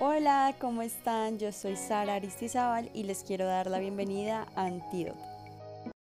Hola, 0.00 0.54
¿cómo 0.60 0.82
están? 0.82 1.38
Yo 1.38 1.52
soy 1.52 1.76
Sara 1.76 2.14
Aristizábal 2.14 2.90
y 2.94 3.02
les 3.04 3.24
quiero 3.24 3.46
dar 3.46 3.66
la 3.66 3.78
bienvenida 3.78 4.46
a 4.54 4.66
Antídoto. 4.66 5.18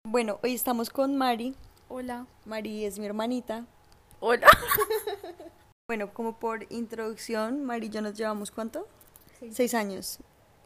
Bueno, 0.08 0.40
hoy 0.44 0.54
estamos 0.54 0.90
con 0.90 1.16
Mari. 1.16 1.56
Hola. 1.90 2.26
Mari 2.46 2.86
es 2.86 3.00
mi 3.00 3.06
hermanita. 3.06 3.66
Hola. 4.20 4.48
Bueno, 5.86 6.14
como 6.14 6.40
por 6.40 6.66
introducción, 6.72 7.66
Mari 7.66 7.88
y 7.88 7.90
yo 7.90 8.02
nos 8.02 8.18
llevamos 8.18 8.52
¿cuánto? 8.52 8.88
Seis 9.52 9.74
años. 9.74 10.18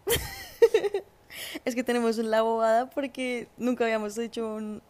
es 1.66 1.73
que 1.73 1.84
tenemos 1.84 2.18
la 2.20 2.44
bobada 2.44 2.88
porque 2.91 3.50
nunca 3.57 3.84
habíamos 3.84 4.16
hecho 4.20 4.48
un- 4.55 4.82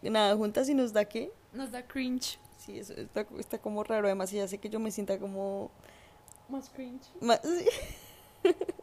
nada 0.00 0.34
juntas 0.36 0.70
y 0.70 0.74
nos 0.74 0.94
da 0.94 1.04
que... 1.04 1.30
Nos 1.52 1.70
da 1.70 1.86
cringe. 1.86 2.40
Sí, 2.56 2.78
eso 2.78 2.94
está, 2.94 3.26
está 3.38 3.58
como 3.58 3.84
raro, 3.84 4.06
además 4.06 4.32
y 4.32 4.40
hace 4.40 4.56
que 4.56 4.70
yo 4.70 4.80
me 4.80 4.90
sienta 4.90 5.18
como... 5.18 5.70
Más 6.48 6.68
cringe. 6.70 7.06
más- 7.20 7.40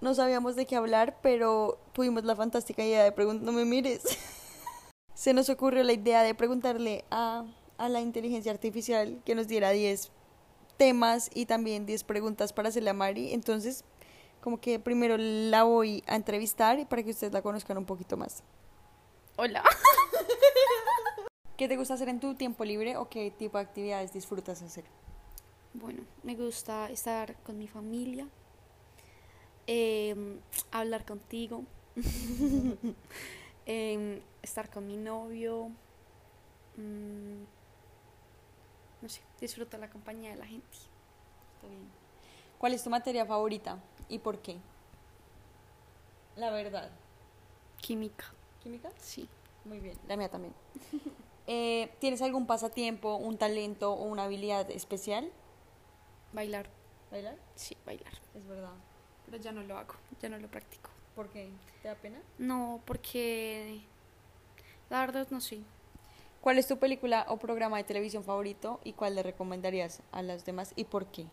No 0.00 0.14
sabíamos 0.14 0.56
de 0.56 0.66
qué 0.66 0.74
hablar, 0.74 1.16
pero 1.22 1.78
tuvimos 1.92 2.24
la 2.24 2.34
fantástica 2.34 2.82
idea 2.84 3.04
de 3.04 3.12
preguntar, 3.12 3.44
no 3.44 3.52
me 3.52 3.64
mires. 3.64 4.02
Se 5.14 5.32
nos 5.32 5.48
ocurrió 5.48 5.84
la 5.84 5.92
idea 5.92 6.22
de 6.24 6.34
preguntarle 6.34 7.04
a, 7.10 7.44
a 7.78 7.88
la 7.88 8.00
inteligencia 8.00 8.50
artificial 8.50 9.22
que 9.24 9.36
nos 9.36 9.46
diera 9.46 9.70
10 9.70 10.10
temas 10.76 11.30
y 11.32 11.46
también 11.46 11.86
10 11.86 12.02
preguntas 12.02 12.52
para 12.52 12.70
hacerle 12.70 12.90
a 12.90 12.94
Mari. 12.94 13.32
Entonces, 13.32 13.84
como 14.40 14.60
que 14.60 14.80
primero 14.80 15.16
la 15.18 15.62
voy 15.62 16.02
a 16.08 16.16
entrevistar 16.16 16.80
y 16.80 16.84
para 16.84 17.04
que 17.04 17.10
ustedes 17.10 17.32
la 17.32 17.42
conozcan 17.42 17.78
un 17.78 17.84
poquito 17.84 18.16
más. 18.16 18.42
Hola. 19.36 19.62
¿Qué 21.56 21.68
te 21.68 21.76
gusta 21.76 21.94
hacer 21.94 22.08
en 22.08 22.18
tu 22.18 22.34
tiempo 22.34 22.64
libre 22.64 22.96
o 22.96 23.08
qué 23.08 23.30
tipo 23.30 23.58
de 23.58 23.62
actividades 23.64 24.12
disfrutas 24.12 24.60
hacer? 24.62 24.84
Bueno, 25.74 26.02
me 26.22 26.34
gusta 26.34 26.90
estar 26.90 27.34
con 27.42 27.58
mi 27.58 27.66
familia, 27.66 28.26
em, 29.66 30.38
hablar 30.70 31.04
contigo, 31.06 31.64
em, 33.66 34.20
estar 34.42 34.70
con 34.70 34.86
mi 34.86 34.96
novio, 34.96 35.70
mm, 36.76 37.42
no 39.00 39.08
sé, 39.08 39.22
disfruto 39.40 39.78
la 39.78 39.88
compañía 39.88 40.30
de 40.30 40.36
la 40.36 40.46
gente. 40.46 40.76
Está 41.54 41.68
bien. 41.68 41.88
¿Cuál 42.58 42.74
es 42.74 42.84
tu 42.84 42.90
materia 42.90 43.24
favorita 43.26 43.78
y 44.08 44.18
por 44.18 44.38
qué? 44.40 44.58
La 46.36 46.50
verdad. 46.50 46.90
Química, 47.80 48.26
¿Química? 48.62 48.90
sí. 48.98 49.28
Muy 49.64 49.78
bien, 49.80 49.96
la 50.08 50.16
mía 50.16 50.28
también. 50.28 50.54
Eh, 51.48 51.92
¿Tienes 51.98 52.22
algún 52.22 52.46
pasatiempo, 52.46 53.16
un 53.16 53.36
talento 53.36 53.92
o 53.92 54.04
una 54.04 54.22
habilidad 54.24 54.70
especial? 54.70 55.28
Bailar, 56.32 56.66
¿Bailar? 57.10 57.36
sí, 57.54 57.76
bailar. 57.84 58.12
Es 58.34 58.46
verdad. 58.46 58.72
Pero 59.26 59.36
ya 59.38 59.52
no 59.52 59.62
lo 59.62 59.76
hago, 59.76 59.94
ya 60.20 60.28
no 60.28 60.38
lo 60.38 60.48
practico. 60.48 60.90
¿Por 61.14 61.28
qué? 61.28 61.50
¿Te 61.82 61.88
da 61.88 61.94
pena? 61.94 62.18
No, 62.38 62.80
porque 62.86 63.82
la 64.90 65.00
verdad 65.00 65.26
no 65.30 65.40
sé. 65.40 65.60
¿Cuál 66.40 66.58
es 66.58 66.66
tu 66.66 66.78
película 66.78 67.26
o 67.28 67.36
programa 67.36 67.76
de 67.76 67.84
televisión 67.84 68.24
favorito 68.24 68.80
y 68.82 68.94
cuál 68.94 69.14
le 69.14 69.22
recomendarías 69.22 70.02
a 70.10 70.22
las 70.22 70.44
demás 70.44 70.72
y 70.74 70.84
por 70.84 71.06
qué? 71.06 71.26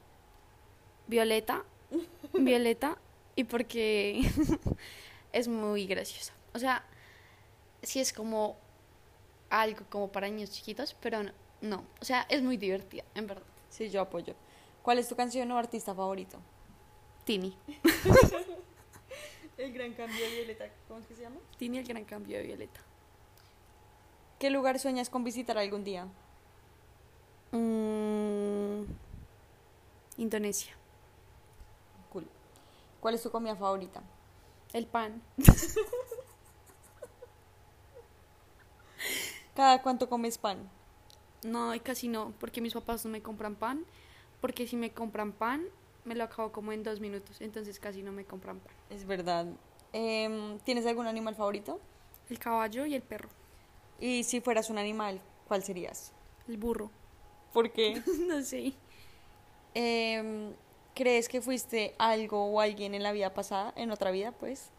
Violeta, 1.08 1.63
Violeta, 2.34 2.97
y 3.36 3.45
porque 3.45 4.22
es 5.34 5.47
muy 5.47 5.88
graciosa. 5.88 6.34
O 6.53 6.59
sea, 6.59 6.84
sí 7.81 8.00
es 8.00 8.13
como 8.13 8.58
algo 9.50 9.86
como 9.89 10.11
para 10.11 10.28
niños 10.28 10.52
chiquitos, 10.52 10.95
pero 11.02 11.23
no, 11.23 11.31
no. 11.61 11.86
O 12.02 12.06
sea, 12.06 12.25
es 12.30 12.44
muy 12.44 12.58
divertida, 12.58 13.03
en 13.16 13.28
verdad. 13.28 13.44
Sí, 13.69 13.89
yo 13.89 14.02
apoyo. 14.02 14.36
¿Cuál 14.81 14.99
es 14.99 15.08
tu 15.08 15.16
canción 15.16 15.52
o 15.52 15.58
artista 15.58 15.94
favorito? 15.94 16.39
Tini. 17.25 17.55
El 19.58 19.73
gran 19.73 19.94
cambio 19.94 20.23
de 20.23 20.35
Violeta, 20.35 20.66
¿cómo 20.88 21.01
es 21.01 21.07
que 21.07 21.16
se 21.16 21.23
llama? 21.23 21.35
Tini 21.57 21.79
el 21.79 21.85
gran 21.85 22.06
cambio 22.06 22.38
de 22.38 22.44
Violeta. 22.44 22.79
¿Qué 24.39 24.50
lugar 24.50 24.79
sueñas 24.79 25.09
con 25.09 25.25
visitar 25.25 25.57
algún 25.57 25.84
día? 25.84 26.07
Mm, 27.51 28.84
Indonesia. 30.16 30.73
Cool. 32.13 32.25
¿Cuál 33.01 33.16
es 33.16 33.23
tu 33.23 33.31
comida 33.31 33.57
favorita? 33.57 34.01
El 34.72 34.88
pan. 34.88 35.22
¿Cada 39.56 39.81
cuánto 39.81 40.07
comes 40.07 40.38
pan? 40.38 40.69
No, 41.44 41.75
y 41.75 41.81
casi 41.81 42.07
no, 42.07 42.31
porque 42.39 42.62
mis 42.62 42.73
papás 42.73 43.03
no 43.03 43.12
me 43.12 43.22
compran 43.22 43.56
pan. 43.56 43.85
Porque 44.41 44.67
si 44.67 44.75
me 44.75 44.91
compran 44.91 45.31
pan, 45.31 45.63
me 46.05 46.16
lo 46.16 46.23
acabo 46.23 46.51
como 46.51 46.72
en 46.72 46.83
dos 46.83 47.00
minutos. 47.00 47.41
Entonces 47.41 47.79
casi 47.79 48.03
no 48.03 48.11
me 48.11 48.25
compran 48.25 48.59
pan. 48.59 48.73
Es 48.89 49.05
verdad. 49.05 49.47
Em, 49.94 50.59
¿Tienes 50.59 50.85
algún 50.85 51.07
animal 51.07 51.35
favorito? 51.35 51.79
El 52.29 52.39
caballo 52.39 52.85
y 52.85 52.95
el 52.95 53.01
perro. 53.01 53.29
Y 54.00 54.23
si 54.23 54.39
fueras 54.39 54.69
un 54.69 54.77
animal, 54.77 55.19
¿cuál 55.47 55.63
serías? 55.63 56.13
El 56.47 56.57
burro. 56.57 56.91
¿Por 57.53 57.72
qué? 57.72 58.01
no 58.27 58.41
sé. 58.44 58.73
Em, 59.73 60.53
¿Crees 60.95 61.29
que 61.29 61.41
fuiste 61.41 61.95
algo 61.97 62.45
o 62.45 62.59
alguien 62.59 62.94
en 62.94 63.03
la 63.03 63.11
vida 63.11 63.33
pasada, 63.33 63.73
en 63.75 63.91
otra 63.91 64.11
vida, 64.11 64.31
pues? 64.31 64.69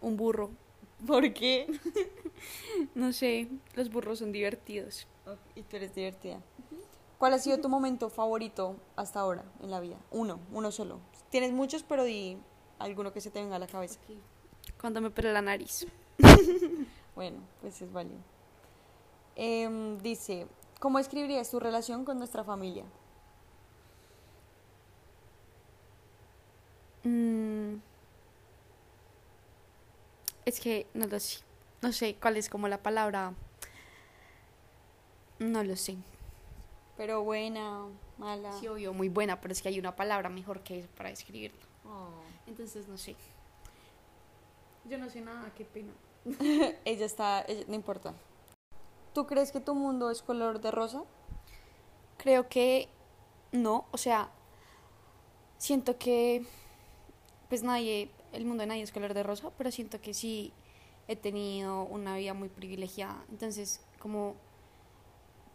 Un 0.00 0.16
burro. 0.16 0.50
¿Por 1.06 1.32
qué? 1.32 1.66
No 2.94 3.12
sé, 3.12 3.48
los 3.74 3.90
burros 3.90 4.18
son 4.18 4.32
divertidos. 4.32 5.06
Y 5.54 5.62
tú 5.62 5.76
eres 5.76 5.94
divertida. 5.94 6.40
¿Cuál 7.18 7.32
ha 7.34 7.38
sido 7.38 7.58
tu 7.60 7.68
momento 7.68 8.10
favorito 8.10 8.76
hasta 8.96 9.20
ahora 9.20 9.44
en 9.62 9.70
la 9.70 9.80
vida? 9.80 9.96
Uno, 10.10 10.40
uno 10.52 10.70
solo. 10.72 10.98
Tienes 11.30 11.52
muchos, 11.52 11.82
pero 11.82 12.04
di 12.04 12.36
alguno 12.78 13.12
que 13.12 13.20
se 13.20 13.30
te 13.30 13.40
venga 13.40 13.56
a 13.56 13.58
la 13.58 13.66
cabeza. 13.66 13.98
Cuando 14.80 15.00
me 15.00 15.10
pelé 15.10 15.32
la 15.32 15.42
nariz. 15.42 15.86
Bueno, 17.14 17.38
pues 17.60 17.80
es 17.80 17.92
válido. 17.92 18.18
Em, 19.36 19.98
dice, 19.98 20.48
¿cómo 20.80 20.98
escribirías 20.98 21.48
tu 21.48 21.60
relación 21.60 22.04
con 22.04 22.18
nuestra 22.18 22.42
familia? 22.42 22.84
Mm. 27.04 27.76
Es 30.44 30.60
que 30.60 30.86
no 30.94 31.06
lo 31.06 31.20
sé. 31.20 31.38
No 31.82 31.92
sé 31.92 32.16
cuál 32.20 32.36
es 32.36 32.48
como 32.48 32.66
la 32.68 32.82
palabra. 32.82 33.34
No 35.38 35.62
lo 35.62 35.76
sé. 35.76 35.96
Pero 36.96 37.22
buena, 37.24 37.86
mala. 38.18 38.52
Sí, 38.52 38.68
obvio, 38.68 38.92
muy 38.92 39.08
buena, 39.08 39.40
pero 39.40 39.52
es 39.52 39.60
que 39.62 39.68
hay 39.68 39.78
una 39.78 39.96
palabra 39.96 40.28
mejor 40.28 40.60
que 40.62 40.80
eso 40.80 40.88
para 40.96 41.10
escribirlo. 41.10 41.60
Oh. 41.84 42.08
Entonces 42.46 42.86
no 42.88 42.96
sé. 42.96 43.16
Yo 44.84 44.98
no 44.98 45.08
sé 45.08 45.20
nada, 45.20 45.52
qué 45.56 45.64
pena. 45.64 45.92
ella 46.84 47.06
está, 47.06 47.42
ella- 47.48 47.64
no 47.68 47.74
importa. 47.74 48.14
¿Tú 49.12 49.26
crees 49.26 49.52
que 49.52 49.60
tu 49.60 49.74
mundo 49.74 50.10
es 50.10 50.22
color 50.22 50.60
de 50.60 50.70
rosa? 50.70 51.02
Creo 52.16 52.48
que 52.48 52.88
no, 53.52 53.86
o 53.92 53.98
sea, 53.98 54.30
siento 55.58 55.98
que 55.98 56.46
pues 57.48 57.62
nadie, 57.62 58.10
el 58.32 58.44
mundo 58.44 58.62
de 58.62 58.66
nadie 58.66 58.82
es 58.82 58.92
color 58.92 59.14
de 59.14 59.22
rosa, 59.22 59.50
pero 59.56 59.70
siento 59.70 60.00
que 60.00 60.14
sí 60.14 60.52
he 61.06 61.16
tenido 61.16 61.82
una 61.84 62.16
vida 62.16 62.34
muy 62.34 62.48
privilegiada. 62.48 63.24
Entonces, 63.30 63.80
como 63.98 64.34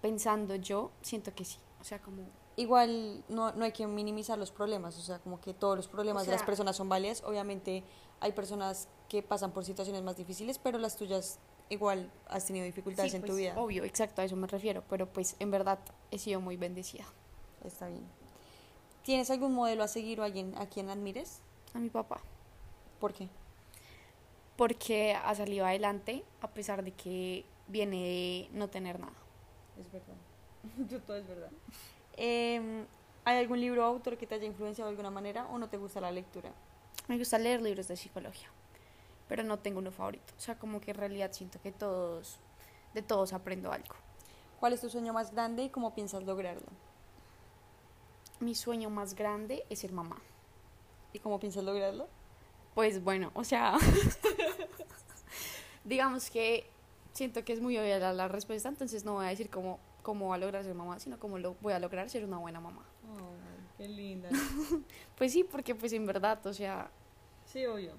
pensando 0.02 0.56
yo, 0.56 0.92
siento 1.02 1.34
que 1.34 1.46
sí. 1.46 1.58
O 1.82 1.84
sea, 1.84 2.02
como 2.02 2.24
Igual 2.60 3.24
no, 3.30 3.54
no 3.54 3.64
hay 3.64 3.72
que 3.72 3.88
minimizar 3.88 4.38
los 4.38 4.52
problemas, 4.52 4.98
o 4.98 5.02
sea, 5.02 5.20
como 5.20 5.40
que 5.40 5.54
todos 5.54 5.78
los 5.78 5.88
problemas 5.88 6.24
O 6.24 6.26
de 6.26 6.34
las 6.34 6.44
personas 6.44 6.76
son 6.76 6.90
válidas. 6.90 7.24
Obviamente 7.24 7.86
hay 8.20 8.34
personas 8.34 8.90
que 9.08 9.24
pasan 9.24 9.54
por 9.54 9.64
situaciones 9.64 10.04
más 10.04 10.18
difíciles, 10.18 10.60
pero 10.60 10.78
las 10.78 10.98
tuyas 10.98 11.40
igual 11.70 12.12
has 12.28 12.46
tenido 12.46 12.66
dificultades 12.66 13.12
Sí, 13.12 13.16
en 13.16 13.22
tu 13.22 13.28
pues, 13.28 13.38
vida. 13.38 13.54
Obvio, 13.58 13.86
exacto, 13.86 14.22
a 14.22 14.26
eso 14.26 14.36
me 14.36 14.46
refiero, 14.46 14.84
pero 14.90 15.08
pues 15.08 15.38
en 15.40 15.52
verdad 15.52 15.80
he 16.12 16.20
sido 16.20 16.42
muy 16.42 16.58
bendecida. 16.58 17.06
Está 17.64 17.88
bien. 17.88 18.04
¿Tienes 19.04 19.30
algún 19.30 19.54
modelo 19.54 19.82
a 19.82 19.88
seguir 19.88 20.20
o 20.20 20.24
alguien 20.26 20.54
a 20.58 20.66
quien 20.66 20.90
admires? 20.90 21.40
A 21.74 21.80
mi 21.80 21.90
papá, 21.90 22.20
¿Por 23.00 23.14
qué? 23.14 23.30
porque 24.58 25.14
ha 25.14 25.34
salido 25.34 25.66
adelante 25.66 26.26
a 26.42 26.50
pesar 26.50 26.84
de 26.84 26.92
que 26.92 27.46
viene 27.70 27.96
de 28.04 28.50
no 28.52 28.68
tener 28.68 29.00
nada. 29.00 29.14
Es 29.80 29.92
verdad. 29.92 30.16
Yo 30.90 31.02
todo 31.02 31.18
es 31.18 31.28
verdad. 31.28 31.52
Em, 32.18 32.86
¿Hay 33.26 33.38
algún 33.38 33.60
libro 33.60 33.84
o 33.84 33.88
autor 33.88 34.18
que 34.18 34.28
te 34.28 34.36
haya 34.36 34.46
influenciado 34.46 34.90
de 34.90 34.94
alguna 34.94 35.12
manera 35.12 35.46
o 35.48 35.58
no 35.58 35.70
te 35.70 35.78
gusta 35.78 36.02
la 36.02 36.12
lectura? 36.12 36.52
Me 37.08 37.18
gusta 37.18 37.38
leer 37.38 37.62
libros 37.62 37.88
de 37.88 37.96
psicología, 37.96 38.50
pero 39.28 39.44
no 39.44 39.60
tengo 39.60 39.80
uno 39.80 39.92
favorito. 39.92 40.34
O 40.38 40.40
sea, 40.40 40.58
como 40.58 40.82
que 40.82 40.92
en 40.92 40.98
realidad 40.98 41.32
siento 41.32 41.62
que 41.62 41.72
todos, 41.72 42.40
de 42.94 43.02
todos 43.02 43.34
aprendo 43.34 43.72
algo. 43.72 43.96
¿Cuál 44.60 44.74
es 44.74 44.82
tu 44.82 44.90
sueño 44.90 45.14
más 45.14 45.32
grande 45.32 45.64
y 45.64 45.70
cómo 45.70 45.94
piensas 45.96 46.24
lograrlo? 46.24 46.68
Mi 48.40 48.56
sueño 48.56 48.90
más 48.90 49.16
grande 49.16 49.66
es 49.70 49.80
ser 49.80 49.92
mamá. 49.92 50.18
¿Y 51.14 51.20
cómo 51.20 51.40
piensas 51.40 51.64
lograrlo? 51.64 52.08
Pues 52.76 53.04
bueno, 53.04 53.32
o 53.34 53.44
sea, 53.44 53.78
digamos 55.84 56.30
que 56.30 56.70
siento 57.20 57.44
que 57.44 57.52
es 57.52 57.60
muy 57.62 57.78
obvia 57.78 58.00
la, 58.00 58.14
la 58.14 58.28
respuesta, 58.30 58.70
entonces 58.70 59.04
no 59.04 59.16
voy 59.16 59.26
a 59.26 59.30
decir 59.30 59.50
cómo, 59.50 59.78
cómo 60.04 60.30
va 60.30 60.36
a 60.36 60.38
lograr 60.38 60.64
ser 60.64 60.74
mamá, 60.74 61.00
sino 61.00 61.20
cómo 61.20 61.38
lo 61.38 61.56
voy 61.56 61.74
a 61.74 61.80
lograr 61.80 62.10
ser 62.10 62.24
una 62.24 62.38
buena 62.38 62.60
mamá. 62.60 62.84
Qué 63.78 63.88
linda. 63.88 64.30
Pues 65.18 65.34
sí, 65.34 65.44
porque 65.44 65.76
pues 65.76 65.92
en 65.94 66.06
verdad, 66.06 66.46
o 66.48 66.54
sea, 66.54 66.90
Sí, 67.46 67.66
obvio. 67.66 67.92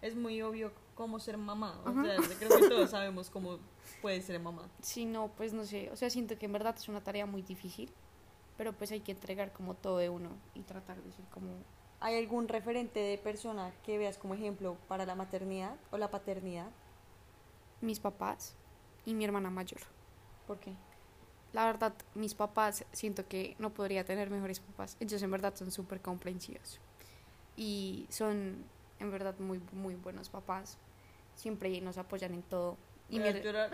Es 0.00 0.14
muy 0.14 0.40
obvio 0.42 0.70
cómo 0.94 1.18
ser 1.18 1.36
mamá. 1.38 1.80
O 1.84 1.88
Ajá. 1.88 2.04
sea, 2.04 2.36
creo 2.38 2.60
que 2.60 2.68
todos 2.68 2.90
sabemos 2.90 3.30
cómo 3.30 3.58
puede 4.00 4.22
ser 4.22 4.38
mamá. 4.38 4.62
si 4.80 5.04
no, 5.04 5.28
pues 5.36 5.52
no 5.52 5.64
sé, 5.64 5.90
o 5.90 5.96
sea, 5.96 6.08
siento 6.08 6.38
que 6.38 6.46
en 6.46 6.52
verdad 6.52 6.74
es 6.78 6.88
una 6.88 7.00
tarea 7.00 7.26
muy 7.26 7.42
difícil, 7.42 7.90
pero 8.56 8.72
pues 8.72 8.92
hay 8.92 9.00
que 9.00 9.10
entregar 9.10 9.52
como 9.52 9.74
todo 9.74 9.98
de 9.98 10.08
uno 10.08 10.30
y 10.54 10.60
tratar 10.62 11.02
de 11.02 11.10
ser 11.12 11.24
como... 11.32 11.48
¿Hay 12.00 12.16
algún 12.16 12.46
referente 12.46 13.00
de 13.00 13.18
persona 13.18 13.72
que 13.82 13.98
veas 13.98 14.18
como 14.18 14.34
ejemplo 14.34 14.76
para 14.86 15.04
la 15.04 15.16
maternidad 15.16 15.74
o 15.90 15.98
la 15.98 16.10
paternidad? 16.12 16.70
mis 17.80 18.00
papás 18.00 18.56
y 19.08 19.14
mi 19.14 19.24
hermana 19.24 19.48
mayor. 19.48 19.80
¿Por 20.46 20.60
qué? 20.60 20.74
La 21.54 21.64
verdad, 21.64 21.94
mis 22.14 22.34
papás, 22.34 22.84
siento 22.92 23.26
que 23.26 23.56
no 23.58 23.72
podría 23.72 24.04
tener 24.04 24.28
mejores 24.28 24.60
papás. 24.60 24.98
Ellos 25.00 25.22
en 25.22 25.30
verdad 25.30 25.54
son 25.56 25.70
súper 25.70 26.02
comprensivos. 26.02 26.78
Y 27.56 28.06
son 28.10 28.66
en 29.00 29.10
verdad 29.10 29.34
muy, 29.38 29.62
muy 29.72 29.94
buenos 29.94 30.28
papás. 30.28 30.76
Siempre 31.36 31.80
nos 31.80 31.96
apoyan 31.96 32.34
en 32.34 32.42
todo. 32.42 32.76
Y 33.08 33.18
Voy 33.18 33.32
mi, 33.32 33.38
a 33.38 33.70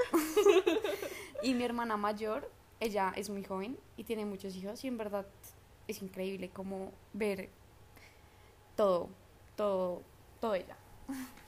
y 1.43 1.55
mi 1.55 1.65
hermana 1.65 1.97
mayor, 1.97 2.49
ella 2.79 3.13
es 3.17 3.29
muy 3.29 3.43
joven 3.43 3.77
y 3.97 4.05
tiene 4.05 4.25
muchos 4.25 4.55
hijos. 4.55 4.85
Y 4.85 4.87
en 4.87 4.99
verdad 4.99 5.27
es 5.89 6.01
increíble 6.01 6.51
como 6.51 6.93
ver 7.13 7.51
todo, 8.77 9.09
todo, 9.57 10.01
todo 10.41 10.55
ella. 10.55 10.77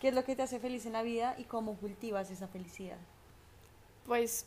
¿Qué 0.01 0.09
es 0.09 0.15
lo 0.15 0.25
que 0.25 0.35
te 0.35 0.43
hace 0.43 0.59
feliz 0.59 0.87
en 0.87 0.95
la 0.95 1.05
vida 1.05 1.37
y 1.39 1.45
cómo 1.45 1.77
cultivas 1.77 2.33
esa 2.33 2.49
felicidad? 2.49 2.99
Pues 4.07 4.47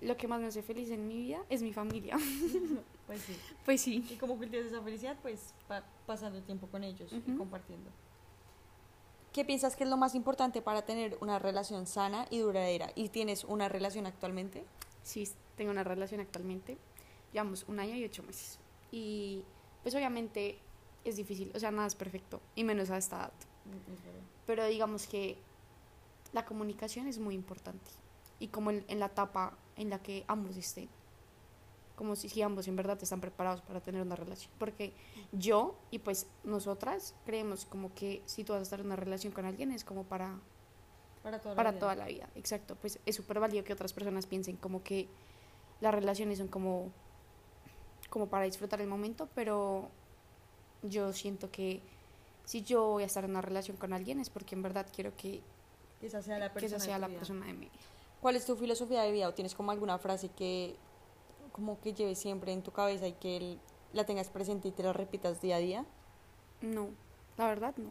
lo 0.00 0.16
que 0.16 0.26
más 0.28 0.40
me 0.40 0.46
hace 0.46 0.62
feliz 0.62 0.90
en 0.90 1.06
mi 1.08 1.16
vida 1.18 1.42
es 1.48 1.62
mi 1.62 1.72
familia. 1.72 2.16
Pues 3.06 3.20
sí. 3.22 3.36
Pues 3.66 3.80
sí. 3.82 4.06
¿Y 4.08 4.14
cómo 4.14 4.36
cultivas 4.38 4.66
esa 4.66 4.80
felicidad? 4.80 5.16
Pues 5.20 5.52
pa- 5.68 5.82
pasando 6.06 6.40
tiempo 6.40 6.68
con 6.68 6.82
ellos 6.84 7.12
y 7.12 7.18
Ujú. 7.18 7.36
compartiendo. 7.36 7.90
¿Qué 9.32 9.44
piensas 9.44 9.76
que 9.76 9.84
es 9.84 9.90
lo 9.90 9.96
más 9.98 10.14
importante 10.14 10.62
para 10.62 10.82
tener 10.82 11.18
una 11.20 11.38
relación 11.38 11.86
sana 11.86 12.26
y 12.30 12.38
duradera? 12.38 12.90
¿Y 12.94 13.08
tienes 13.08 13.44
una 13.44 13.68
relación 13.68 14.06
actualmente? 14.06 14.64
Sí, 15.02 15.28
tengo 15.56 15.72
una 15.72 15.84
relación 15.84 16.20
actualmente. 16.20 16.78
Llevamos 17.32 17.64
un 17.68 17.80
año 17.80 17.96
y 17.96 18.04
ocho 18.04 18.22
meses. 18.22 18.58
Y 18.92 19.42
pues 19.82 19.94
obviamente 19.94 20.58
es 21.04 21.16
difícil, 21.16 21.50
o 21.54 21.58
sea, 21.58 21.70
nada 21.70 21.88
es 21.88 21.94
perfecto, 21.96 22.40
y 22.54 22.62
menos 22.64 22.88
a 22.90 22.96
esta 22.96 23.16
edad. 23.16 23.32
Pero 24.46 24.64
digamos 24.66 25.06
que 25.06 25.36
la 26.32 26.46
comunicación 26.46 27.08
es 27.08 27.18
muy 27.18 27.34
importante. 27.34 27.90
Y 28.42 28.48
como 28.48 28.70
en, 28.70 28.84
en 28.88 28.98
la 28.98 29.06
etapa 29.06 29.56
en 29.76 29.88
la 29.90 30.00
que 30.02 30.24
ambos 30.28 30.56
estén. 30.56 30.88
Como 31.96 32.16
si, 32.16 32.28
si 32.28 32.42
ambos 32.42 32.66
en 32.68 32.74
verdad 32.76 32.98
están 33.00 33.20
preparados 33.20 33.60
para 33.60 33.80
tener 33.80 34.02
una 34.02 34.16
relación. 34.16 34.50
Porque 34.58 34.92
yo 35.30 35.76
y 35.90 35.98
pues 36.00 36.26
nosotras 36.42 37.14
creemos 37.24 37.64
como 37.66 37.94
que 37.94 38.22
si 38.26 38.44
tú 38.44 38.52
vas 38.52 38.60
a 38.60 38.62
estar 38.64 38.80
en 38.80 38.86
una 38.86 38.96
relación 38.96 39.32
con 39.32 39.44
alguien 39.44 39.70
es 39.70 39.84
como 39.84 40.02
para 40.04 40.38
Para 41.22 41.38
toda 41.38 41.54
la 41.54 41.56
para 41.56 41.70
vida. 41.70 41.80
toda 41.80 41.94
la 41.94 42.06
vida, 42.06 42.28
exacto. 42.34 42.74
Pues 42.76 42.98
es 43.06 43.14
súper 43.16 43.38
válido 43.40 43.62
que 43.64 43.72
otras 43.72 43.92
personas 43.92 44.26
piensen 44.26 44.56
como 44.56 44.82
que 44.82 45.06
las 45.80 45.94
relaciones 45.94 46.38
son 46.38 46.48
como, 46.48 46.90
como 48.10 48.26
para 48.28 48.44
disfrutar 48.46 48.80
el 48.80 48.88
momento, 48.88 49.28
pero 49.34 49.88
yo 50.82 51.12
siento 51.12 51.50
que 51.50 51.80
si 52.44 52.62
yo 52.62 52.88
voy 52.88 53.04
a 53.04 53.06
estar 53.06 53.24
en 53.24 53.30
una 53.30 53.42
relación 53.42 53.76
con 53.76 53.92
alguien 53.92 54.18
es 54.18 54.30
porque 54.30 54.54
en 54.56 54.62
verdad 54.62 54.86
quiero 54.92 55.14
que, 55.16 55.40
Que 56.00 56.06
esa 56.08 56.20
sea 56.22 56.38
la 56.38 56.48
que 56.48 56.54
persona. 56.54 56.76
esa 56.76 56.78
de 56.78 56.84
sea 56.84 56.94
tu 56.96 57.00
la 57.02 57.06
vida. 57.08 57.18
persona 57.18 57.46
de 57.46 57.52
mi 57.52 57.66
vida. 57.66 57.72
¿Cuál 58.22 58.36
es 58.36 58.46
tu 58.46 58.56
filosofía 58.56 59.02
de 59.02 59.12
vida? 59.12 59.28
¿O 59.28 59.34
tienes 59.34 59.54
como 59.54 59.70
alguna 59.72 59.98
frase 59.98 60.28
que 60.30 60.76
como 61.52 61.78
que 61.80 61.92
lleves 61.92 62.18
siempre 62.18 62.52
en 62.52 62.62
tu 62.62 62.70
cabeza 62.70 63.06
y 63.06 63.12
que 63.12 63.36
el- 63.36 63.60
la 63.92 64.04
tengas 64.06 64.30
presente 64.30 64.68
y 64.68 64.70
te 64.70 64.82
la 64.82 64.94
repitas 64.94 65.42
día 65.42 65.56
a 65.56 65.58
día? 65.58 65.84
No, 66.62 66.88
la 67.36 67.48
verdad 67.48 67.74
no. 67.76 67.90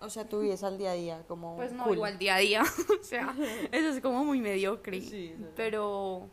O 0.00 0.08
sea, 0.10 0.26
tú 0.28 0.40
vives 0.40 0.62
al 0.64 0.78
día 0.78 0.92
a 0.92 0.94
día 0.94 1.22
como 1.28 1.56
Pues 1.56 1.72
no, 1.72 1.84
cool. 1.84 1.94
igual 1.96 2.18
día 2.18 2.36
a 2.36 2.38
día, 2.38 2.62
o 3.00 3.04
sea, 3.04 3.34
eso 3.72 3.88
es 3.88 4.00
como 4.00 4.24
muy 4.24 4.40
mediocre. 4.40 5.00
Sí, 5.00 5.34
pero, 5.56 6.28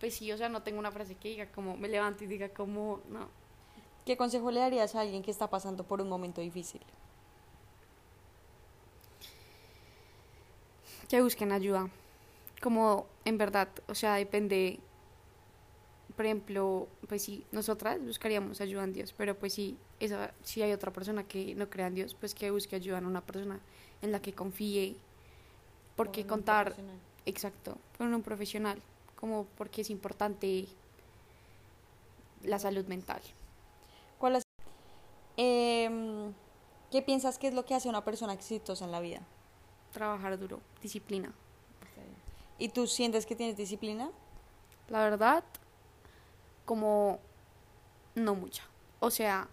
pues 0.00 0.14
sí, 0.16 0.30
o 0.32 0.36
sea, 0.36 0.48
no 0.48 0.62
tengo 0.62 0.78
una 0.80 0.90
frase 0.92 1.14
que 1.14 1.28
diga 1.28 1.46
como, 1.52 1.76
me 1.76 1.88
levanto 1.88 2.24
y 2.24 2.26
diga 2.26 2.48
como, 2.50 3.00
no. 3.08 3.28
¿Qué 4.04 4.16
consejo 4.16 4.50
le 4.50 4.58
darías 4.60 4.94
a 4.96 5.00
alguien 5.00 5.22
que 5.22 5.30
está 5.30 5.48
pasando 5.48 5.84
por 5.84 6.00
un 6.02 6.08
momento 6.08 6.40
difícil? 6.40 6.80
que 11.08 11.20
busquen 11.20 11.52
ayuda. 11.52 11.90
Como 12.62 13.06
en 13.24 13.36
verdad, 13.38 13.68
o 13.88 13.94
sea, 13.94 14.14
depende. 14.14 14.78
Por 16.16 16.26
ejemplo, 16.26 16.88
pues 17.08 17.22
sí, 17.22 17.44
nosotras 17.52 17.98
buscaríamos 18.04 18.60
ayuda 18.60 18.84
en 18.84 18.92
Dios, 18.92 19.14
pero 19.16 19.36
pues 19.38 19.54
sí, 19.54 19.76
esa, 19.98 20.32
si 20.42 20.62
hay 20.62 20.72
otra 20.72 20.92
persona 20.92 21.24
que 21.24 21.54
no 21.54 21.68
crea 21.70 21.86
en 21.88 21.94
Dios, 21.94 22.14
pues 22.14 22.34
que 22.34 22.50
busque 22.50 22.76
ayuda 22.76 22.98
en 22.98 23.06
una 23.06 23.22
persona 23.22 23.60
en 24.02 24.12
la 24.12 24.20
que 24.20 24.32
confíe. 24.32 24.96
Porque 25.96 26.26
contar, 26.26 26.74
exacto, 27.26 27.78
con 27.98 28.12
un 28.14 28.22
profesional, 28.22 28.80
como 29.16 29.46
porque 29.56 29.80
es 29.82 29.90
importante 29.90 30.66
la 32.44 32.58
salud 32.58 32.86
mental. 32.86 33.20
¿Cuál 34.18 34.36
es- 34.36 34.42
Em, 35.36 36.32
¿Qué 36.90 37.00
piensas 37.00 37.38
que 37.38 37.48
es 37.48 37.54
lo 37.54 37.64
que 37.64 37.74
hace 37.74 37.88
a 37.88 37.90
una 37.90 38.04
persona 38.04 38.34
exitosa 38.34 38.84
en 38.84 38.92
la 38.92 39.00
vida? 39.00 39.22
Trabajar 39.92 40.38
duro, 40.38 40.60
disciplina. 40.82 41.32
¿Y 42.58 42.68
tú 42.68 42.86
sientes 42.86 43.26
que 43.26 43.34
tienes 43.36 43.56
disciplina? 43.56 44.10
La 44.88 45.02
verdad, 45.04 45.44
como 46.64 47.18
no 48.14 48.34
mucha. 48.34 48.62
O 49.00 49.10
sea, 49.10 49.48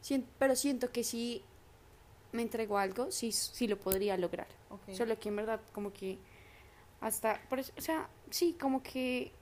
sien- 0.00 0.26
pero 0.38 0.56
siento 0.56 0.90
que 0.90 1.04
si 1.04 1.42
me 2.32 2.42
entrego 2.42 2.78
algo, 2.78 3.10
sí, 3.10 3.32
sí 3.32 3.66
lo 3.66 3.78
podría 3.78 4.16
lograr. 4.16 4.46
Solo 4.92 5.18
que 5.18 5.28
en 5.28 5.36
verdad 5.36 5.60
como 5.72 5.92
que 5.92 6.18
hasta, 7.00 7.40
por 7.48 7.58
eso- 7.58 7.72
o 7.76 7.80
sea, 7.80 8.08
sí, 8.30 8.56
como 8.60 8.82
que 8.82 9.32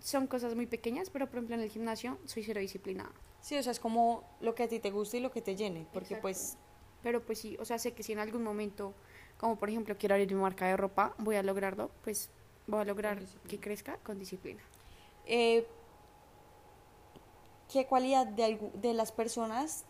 son 0.00 0.26
cosas 0.26 0.54
muy 0.54 0.66
pequeñas, 0.66 1.10
pero 1.10 1.26
por 1.26 1.36
ejemplo 1.36 1.54
en 1.56 1.62
el 1.62 1.70
gimnasio 1.70 2.18
soy 2.24 2.44
cero 2.44 2.60
disciplinada. 2.60 3.10
Sí, 3.40 3.56
o 3.58 3.62
sea, 3.62 3.72
es 3.72 3.80
como 3.80 4.24
lo 4.40 4.54
que 4.54 4.62
a 4.62 4.68
ti 4.68 4.78
te 4.80 4.90
gusta 4.90 5.16
y 5.16 5.20
lo 5.20 5.30
que 5.30 5.42
te 5.42 5.56
llene, 5.56 5.86
porque 5.92 6.14
Exacto. 6.14 6.22
pues 6.22 6.56
Pero 7.02 7.20
pues 7.22 7.38
sí, 7.38 7.56
o 7.60 7.66
sea, 7.66 7.78
sé 7.78 7.92
que 7.92 8.02
si 8.02 8.12
en 8.12 8.18
algún 8.18 8.42
momento, 8.42 8.94
como 9.36 9.58
por 9.58 9.68
ejemplo 9.68 9.96
quiero 9.98 10.14
abrir 10.14 10.32
mi 10.32 10.40
marca 10.40 10.66
de 10.66 10.74
ropa, 10.76 11.14
voy 11.18 11.36
a 11.36 11.42
lograrlo, 11.42 11.90
pues 12.02 12.30
voy 12.66 12.80
a 12.80 12.84
lograr 12.84 13.22
que 13.48 13.60
crezca 13.60 13.98
con 13.98 14.18
disciplina. 14.18 14.62
eh, 15.26 15.66
¿qué 17.72 17.86
cualidad 17.86 18.26
de, 18.26 18.58
de 18.74 18.94
las 18.94 19.12
personas 19.12 19.84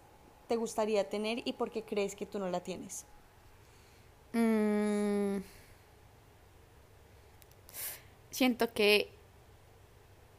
te 0.49 0.57
gustaría 0.57 1.09
tener 1.09 1.43
y 1.47 1.54
por 1.54 1.71
qué 1.71 1.83
crees 1.85 2.14
que 2.16 2.26
tú 2.26 2.38
no 2.38 2.49
la 2.50 2.62
tienes? 2.62 3.07
Mm, 4.33 5.38
siento 8.31 8.73
que, 8.73 9.11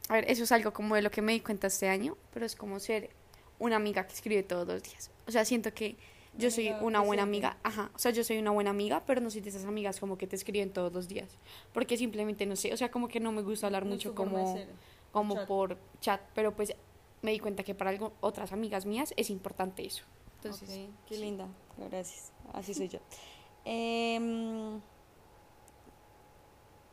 a 0.08 0.14
ver, 0.14 0.30
eso 0.30 0.44
es 0.44 0.52
algo 0.52 0.72
como 0.72 0.94
de 0.94 1.02
lo 1.02 1.10
que 1.10 1.22
me 1.22 1.32
di 1.32 1.40
cuenta 1.40 1.66
este 1.68 1.88
año, 1.88 2.16
pero 2.32 2.46
es 2.46 2.56
como 2.56 2.78
ser 2.80 3.10
una 3.58 3.76
amiga 3.76 4.06
que 4.06 4.14
escribe 4.14 4.42
todos 4.42 4.66
los 4.66 4.82
días. 4.82 5.10
O 5.26 5.30
sea, 5.32 5.44
siento 5.44 5.72
que 5.74 5.96
yo 6.38 6.50
soy 6.50 6.70
una 6.80 7.00
buena 7.00 7.22
amiga, 7.22 7.56
ajá, 7.62 7.90
o 7.94 7.98
sea, 7.98 8.10
yo 8.10 8.24
soy 8.24 8.38
una 8.38 8.50
buena 8.50 8.70
amiga, 8.70 9.02
pero 9.06 9.20
no 9.20 9.30
soy 9.30 9.40
de 9.40 9.50
esas 9.50 9.64
amigas 9.64 10.00
como 10.00 10.18
que 10.18 10.26
te 10.26 10.36
escriben 10.36 10.72
todos 10.72 10.92
los 10.92 11.08
días, 11.08 11.38
porque 11.72 11.96
simplemente 11.96 12.46
no 12.46 12.56
sé, 12.56 12.72
o 12.72 12.76
sea, 12.76 12.90
como 12.90 13.08
que 13.08 13.20
no 13.20 13.32
me 13.32 13.42
gusta 13.42 13.66
hablar 13.66 13.84
mucho 13.84 14.14
como 14.14 14.52
ser. 14.52 14.68
como 15.12 15.34
chat. 15.34 15.46
por 15.46 15.78
chat, 16.00 16.20
pero 16.34 16.54
pues 16.54 16.74
me 17.22 17.32
di 17.32 17.38
cuenta 17.38 17.62
que 17.62 17.74
para 17.74 17.90
algo, 17.90 18.12
otras 18.20 18.52
amigas 18.52 18.86
mías 18.86 19.14
es 19.16 19.30
importante 19.30 19.84
eso. 19.84 20.04
Entonces, 20.36 20.88
qué 21.08 21.14
sí. 21.14 21.20
linda, 21.20 21.48
gracias, 21.76 22.32
así 22.52 22.74
soy 22.74 22.88
yo. 22.88 22.98
Em, 23.68 24.80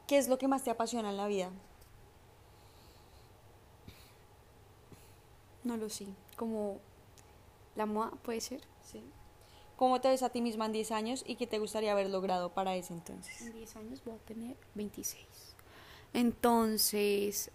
¿Qué 0.08 0.18
es 0.18 0.28
lo 0.28 0.40
que 0.40 0.48
más 0.48 0.64
te 0.64 0.72
apasiona 0.72 1.12
en 1.12 1.18
la 1.18 1.28
vida? 1.28 1.52
no 5.64 5.78
lo 5.78 5.90
sé, 5.90 6.08
como 6.36 6.80
la 7.76 7.86
moda 7.86 8.12
puede 8.24 8.42
ser. 8.42 8.62
Sí. 8.82 9.04
¿Cómo 9.84 10.00
te 10.00 10.08
ves 10.08 10.24
a 10.24 10.30
ti 10.30 10.42
misma 10.42 10.68
en 10.68 10.72
10 10.72 10.92
años 10.94 11.26
y 11.28 11.36
qué 11.36 11.46
te 11.46 11.60
gustaría 11.60 11.92
haber 11.92 12.10
logrado 12.10 12.54
para 12.54 12.74
ese 12.74 12.94
entonces? 12.94 13.42
En 13.42 13.52
10 13.52 13.76
años 13.76 14.02
voy 14.06 14.14
a 14.14 14.18
tener 14.20 14.56
26. 14.76 15.28
Entonces, 16.14 17.52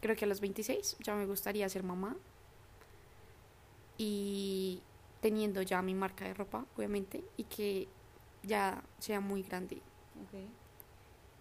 creo 0.00 0.14
que 0.14 0.26
a 0.26 0.28
los 0.28 0.40
26 0.40 0.98
ya 1.00 1.16
me 1.16 1.26
gustaría 1.26 1.68
ser 1.68 1.82
mamá. 1.82 2.16
Y 3.98 4.80
teniendo 5.20 5.60
ya 5.62 5.82
mi 5.82 5.92
marca 5.92 6.24
de 6.24 6.34
ropa, 6.34 6.66
obviamente, 6.76 7.24
y 7.36 7.42
que 7.42 7.88
ya 8.44 8.84
sea 9.00 9.18
muy 9.18 9.42
grande. 9.42 9.82
Ok. 10.22 10.38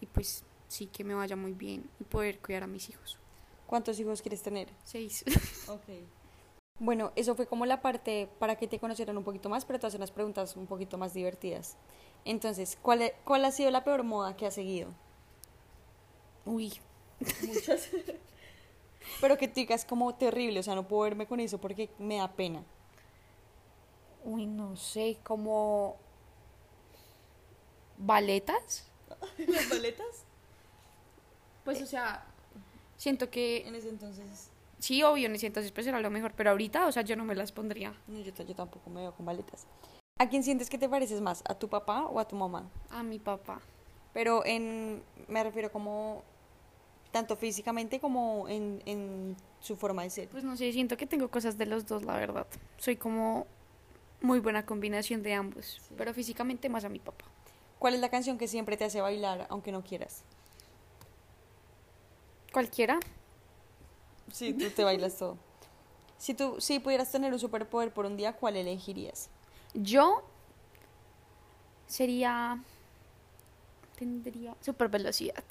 Y 0.01 0.07
pues 0.07 0.43
sí, 0.67 0.87
que 0.87 1.03
me 1.03 1.13
vaya 1.13 1.35
muy 1.35 1.53
bien 1.53 1.87
y 1.99 2.03
poder 2.03 2.39
cuidar 2.39 2.63
a 2.63 2.67
mis 2.67 2.89
hijos. 2.89 3.19
¿Cuántos 3.67 3.99
hijos 3.99 4.23
quieres 4.23 4.41
tener? 4.41 4.69
Seis. 4.85 5.23
Ok. 5.67 5.83
Bueno, 6.79 7.11
eso 7.15 7.35
fue 7.35 7.45
como 7.47 7.65
la 7.65 7.81
parte 7.81 8.29
para 8.39 8.55
que 8.55 8.67
te 8.67 8.79
conocieran 8.79 9.17
un 9.17 9.23
poquito 9.23 9.49
más, 9.49 9.65
pero 9.65 9.79
te 9.79 9.87
hacen 9.87 9.99
unas 9.99 10.11
preguntas 10.11 10.55
un 10.55 10.65
poquito 10.67 10.97
más 10.97 11.13
divertidas. 11.13 11.77
Entonces, 12.25 12.77
¿cuál, 12.81 13.01
e- 13.01 13.15
¿cuál 13.25 13.45
ha 13.45 13.51
sido 13.51 13.69
la 13.71 13.83
peor 13.83 14.03
moda 14.03 14.35
que 14.37 14.45
has 14.47 14.53
seguido? 14.53 14.89
Uy, 16.45 16.73
Muchas. 17.41 17.89
Pero 19.21 19.37
que 19.37 19.47
tú 19.47 19.55
digas 19.55 19.85
como 19.85 20.15
terrible, 20.15 20.59
o 20.59 20.63
sea, 20.63 20.75
no 20.75 20.87
puedo 20.87 21.03
verme 21.03 21.27
con 21.27 21.39
eso 21.39 21.59
porque 21.59 21.89
me 21.99 22.17
da 22.17 22.33
pena. 22.35 22.63
Uy, 24.23 24.45
no 24.45 24.75
sé, 24.75 25.17
como 25.23 25.97
baletas. 27.97 28.85
¿Las 29.47 29.69
baletas? 29.69 30.25
Pues, 31.63 31.81
o 31.81 31.85
sea, 31.85 32.25
siento 32.97 33.29
que 33.29 33.67
En 33.67 33.75
ese 33.75 33.89
entonces, 33.89 34.49
sí, 34.79 35.03
obvio, 35.03 35.27
entonces 35.27 35.71
pues 35.71 35.85
era 35.87 35.99
lo 35.99 36.09
mejor, 36.09 36.33
pero 36.35 36.51
ahorita, 36.51 36.87
o 36.87 36.91
sea, 36.91 37.03
yo 37.03 37.15
no 37.15 37.23
me 37.25 37.35
las 37.35 37.51
pondría. 37.51 37.93
no, 38.07 38.19
yo, 38.19 38.33
tampoco 38.55 38.89
me 38.89 39.01
veo 39.01 39.13
con 39.13 39.25
baletas. 39.25 39.67
¿A 40.17 40.27
quién 40.27 40.43
sientes 40.43 40.69
que 40.69 40.77
te 40.77 40.89
pareces 40.89 41.21
más? 41.21 41.43
¿A 41.47 41.55
tu 41.55 41.69
papá 41.69 42.05
o 42.05 42.19
a 42.19 42.27
tu 42.27 42.35
mamá? 42.35 42.69
A 42.89 43.03
mi 43.03 43.19
papá. 43.19 43.61
Pero 44.13 44.45
en, 44.45 45.01
me 45.27 45.43
refiero 45.43 45.71
como, 45.71 46.23
tanto 47.11 47.35
físicamente 47.37 47.99
como 47.99 48.49
en, 48.49 48.81
en 48.85 49.37
su 49.61 49.75
forma 49.77 50.03
de 50.03 50.09
ser. 50.09 50.27
Pues 50.27 50.43
no 50.43 50.57
sé, 50.57 50.71
siento 50.73 50.97
que 50.97 51.05
tengo 51.05 51.29
cosas 51.29 51.57
de 51.57 51.65
los 51.67 51.85
dos, 51.85 52.03
la 52.03 52.17
verdad. 52.17 52.47
Soy 52.77 52.97
como 52.97 53.47
muy 54.21 54.39
buena 54.39 54.65
combinación 54.65 55.23
de 55.23 55.33
ambos, 55.33 55.79
Sí. 55.87 55.93
pero 55.97 56.13
físicamente 56.13 56.67
más 56.67 56.83
a 56.83 56.89
mi 56.89 56.99
papá. 56.99 57.25
¿Cuál 57.77 57.93
es 57.93 58.01
la 58.01 58.09
canción 58.09 58.37
que 58.37 58.49
siempre 58.49 58.75
te 58.75 58.83
hace 58.83 58.99
bailar, 58.99 59.47
aunque 59.49 59.71
no 59.71 59.83
quieras? 59.83 60.23
Cualquiera. 62.51 62.99
Sí, 64.31 64.53
tú 64.53 64.69
te 64.69 64.83
bailas 64.83 65.17
todo. 65.17 65.37
Si 66.17 66.33
tú 66.33 66.59
si 66.59 66.79
pudieras 66.79 67.11
tener 67.11 67.31
un 67.31 67.39
superpoder 67.39 67.93
por 67.93 68.05
un 68.05 68.17
día, 68.17 68.33
¿cuál 68.33 68.57
elegirías? 68.57 69.29
Yo 69.73 70.23
sería 71.87 72.61
tendría 73.97 74.55
super 74.61 74.87
velocidad. 74.87 75.43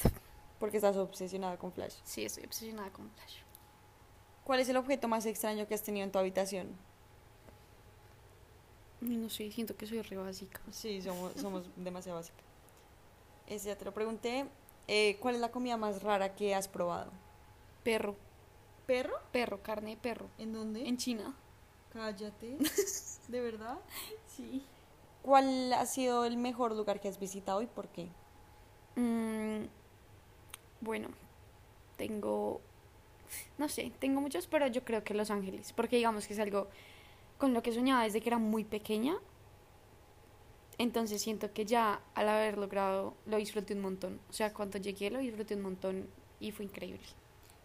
Porque 0.59 0.79
estás 0.79 0.97
obsesionada 0.97 1.57
con 1.57 1.73
Flash. 1.73 1.95
Sí, 2.05 2.25
estoy 2.25 2.45
obsesionada 2.45 2.91
con 2.91 3.09
Flash. 3.11 3.37
¿Cuál 4.45 4.61
es 4.61 4.69
el 4.69 4.77
objeto 4.77 5.07
más 5.07 5.27
extraño 5.27 5.69
que 5.69 5.75
has 5.75 5.83
tenido 5.83 6.05
en 6.05 6.11
tu 6.11 6.19
habitación? 6.19 6.69
No 9.01 9.31
sé, 9.31 9.53
siento 9.53 9.77
que 9.77 9.87
soy 9.87 10.03
re 10.03 10.17
básica. 10.17 10.61
Sí, 10.73 11.01
somos, 11.03 11.33
somos 11.35 11.65
demasiado 11.77 12.19
básicas. 12.19 12.43
Ese 13.47 13.69
ya 13.69 13.77
te 13.77 13.85
lo 13.85 13.93
pregunté. 13.93 14.47
Eh, 14.89 15.19
¿Cuál 15.21 15.37
es 15.37 15.41
la 15.41 15.51
comida 15.51 15.77
más 15.77 16.03
rara 16.03 16.35
que 16.35 16.55
has 16.55 16.67
probado? 16.67 17.13
Perro, 17.85 18.17
¿Perro? 18.89 19.21
perro, 19.33 19.63
carne 19.63 19.91
de 19.91 19.97
perro. 19.99 20.31
¿En 20.39 20.55
dónde? 20.55 20.89
En 20.89 20.97
China. 20.97 21.35
Cállate. 21.93 22.57
¿De 23.29 23.41
verdad? 23.43 23.79
Sí. 24.27 24.65
¿Cuál 25.21 25.75
ha 25.75 25.85
sido 25.85 26.25
el 26.25 26.39
mejor 26.39 26.75
lugar 26.75 26.99
que 26.99 27.09
has 27.09 27.21
visitado 27.21 27.61
y 27.61 27.67
por 27.67 27.89
qué? 27.89 28.09
Mm, 28.97 29.67
bueno, 30.81 31.09
tengo, 31.99 32.63
no 33.59 33.69
sé, 33.69 33.93
tengo 33.99 34.23
muchos, 34.23 34.47
pero 34.47 34.67
yo 34.69 34.83
creo 34.85 35.05
que 35.05 35.13
Los 35.13 35.31
Ángeles, 35.31 35.75
porque 35.75 35.97
digamos 35.97 36.27
que 36.27 36.33
es 36.33 36.41
algo 36.41 36.69
con 37.37 37.53
lo 37.53 37.63
que 37.63 37.73
soñaba 37.73 38.05
desde 38.05 38.23
que 38.23 38.31
era 38.31 38.39
muy 38.39 38.65
pequeña. 38.65 39.19
Entonces 40.79 41.21
siento 41.21 41.53
que 41.53 41.67
ya 41.67 42.01
al 42.15 42.31
haber 42.31 42.57
logrado 42.57 43.13
lo 43.27 43.37
disfruté 43.37 43.75
un 43.75 43.83
montón. 43.83 44.19
O 44.31 44.33
sea, 44.33 44.55
cuando 44.55 44.79
llegué 44.79 45.11
lo 45.11 45.19
disfruté 45.19 45.57
un 45.57 45.63
montón 45.63 46.09
y 46.41 46.53
fue 46.53 46.65
increíble. 46.65 47.05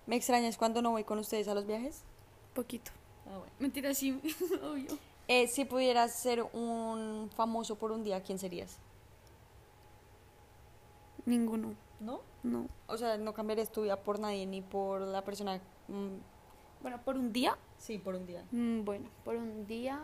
¿Me 0.06 0.16
extrañas 0.16 0.58
cuando 0.58 0.82
no 0.82 0.92
voy 0.92 1.04
con 1.04 1.20
ustedes 1.20 1.48
a 1.48 1.54
los 1.54 1.66
viajes? 1.66 2.04
Poquito. 2.54 2.92
Ah, 3.26 3.38
bueno. 3.38 3.54
Mentira, 3.60 3.94
sí, 3.94 4.20
obvio. 4.64 4.98
Eh, 5.28 5.48
si 5.48 5.64
pudieras 5.66 6.14
ser 6.14 6.44
un 6.54 7.30
famoso 7.36 7.76
por 7.78 7.92
un 7.92 8.04
día, 8.04 8.22
¿quién 8.22 8.38
serías? 8.38 8.78
Ninguno, 11.26 11.74
¿No? 12.02 12.20
no. 12.44 12.68
O 12.88 12.98
sea, 12.98 13.18
no 13.18 13.34
cambiarías 13.34 13.72
tu 13.72 13.84
vida 13.84 13.96
por 13.96 14.20
nadie 14.20 14.46
ni 14.46 14.62
por 14.62 15.00
la 15.02 15.24
persona. 15.24 15.62
mm, 15.88 16.16
Bueno, 16.82 17.00
por 17.06 17.16
un 17.16 17.32
día. 17.32 17.58
sí, 17.78 17.98
por 17.98 18.16
un 18.16 18.26
día. 18.28 18.44
Mm, 18.52 18.84
Bueno, 18.84 19.08
por 19.24 19.36
un 19.38 19.66
día, 19.66 20.02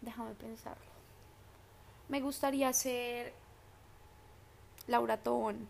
déjame 0.00 0.32
pensarlo. 0.34 0.86
Me 2.08 2.22
gustaría 2.22 2.72
ser 2.72 3.34
Laura 4.86 5.18
Tobón. 5.18 5.68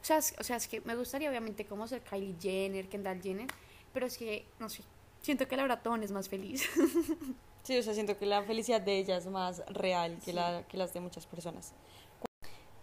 O 0.00 0.04
sea, 0.04 0.18
es, 0.18 0.34
o 0.38 0.44
sea, 0.44 0.56
es 0.56 0.66
que 0.68 0.80
me 0.82 0.94
gustaría 0.96 1.28
obviamente 1.28 1.64
como 1.66 1.86
ser 1.86 2.02
Kylie 2.02 2.36
Jenner, 2.40 2.88
Kendall 2.88 3.20
Jenner, 3.22 3.46
pero 3.92 4.06
es 4.06 4.16
que, 4.16 4.46
no 4.58 4.68
sé, 4.68 4.82
siento 5.20 5.46
que 5.46 5.56
Laura 5.56 5.82
Tobón 5.82 6.02
es 6.02 6.10
más 6.12 6.28
feliz. 6.28 6.68
Sí, 7.62 7.76
o 7.76 7.82
sea, 7.82 7.92
siento 7.92 8.16
que 8.16 8.24
la 8.24 8.42
felicidad 8.42 8.80
de 8.80 8.96
ella 8.96 9.18
es 9.18 9.26
más 9.26 9.62
real 9.66 10.14
que, 10.16 10.30
Sí. 10.30 10.32
la, 10.32 10.64
que 10.66 10.78
las 10.78 10.94
de 10.94 11.00
muchas 11.00 11.26
personas. 11.26 11.74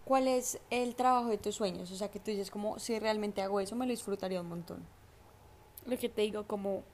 ¿Cuál 0.04 0.28
es 0.28 0.60
el 0.70 0.94
trabajo 0.94 1.28
de 1.30 1.36
tus 1.36 1.56
sueños? 1.56 1.90
O 1.90 1.96
sea, 1.96 2.12
que 2.12 2.20
tú 2.20 2.30
dices 2.30 2.48
como, 2.48 2.78
si 2.78 2.96
realmente 3.00 3.42
hago 3.42 3.58
eso, 3.58 3.74
me 3.74 3.86
lo 3.86 3.90
disfrutaría 3.90 4.40
un 4.40 4.48
montón. 4.48 4.86
Lo 5.84 5.98
que 5.98 6.08
te 6.08 6.22
digo, 6.22 6.46
como 6.46 6.84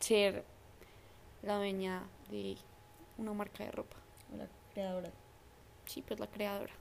ser 0.00 0.46
la 1.42 1.56
dueña 1.58 2.08
de 2.30 2.56
una 3.18 3.34
marca 3.34 3.64
de 3.64 3.70
ropa. 3.70 3.96
La 4.34 4.48
creadora. 4.72 5.12
Sí, 5.84 6.00
pues 6.00 6.18
la 6.18 6.26
creadora. 6.26 6.72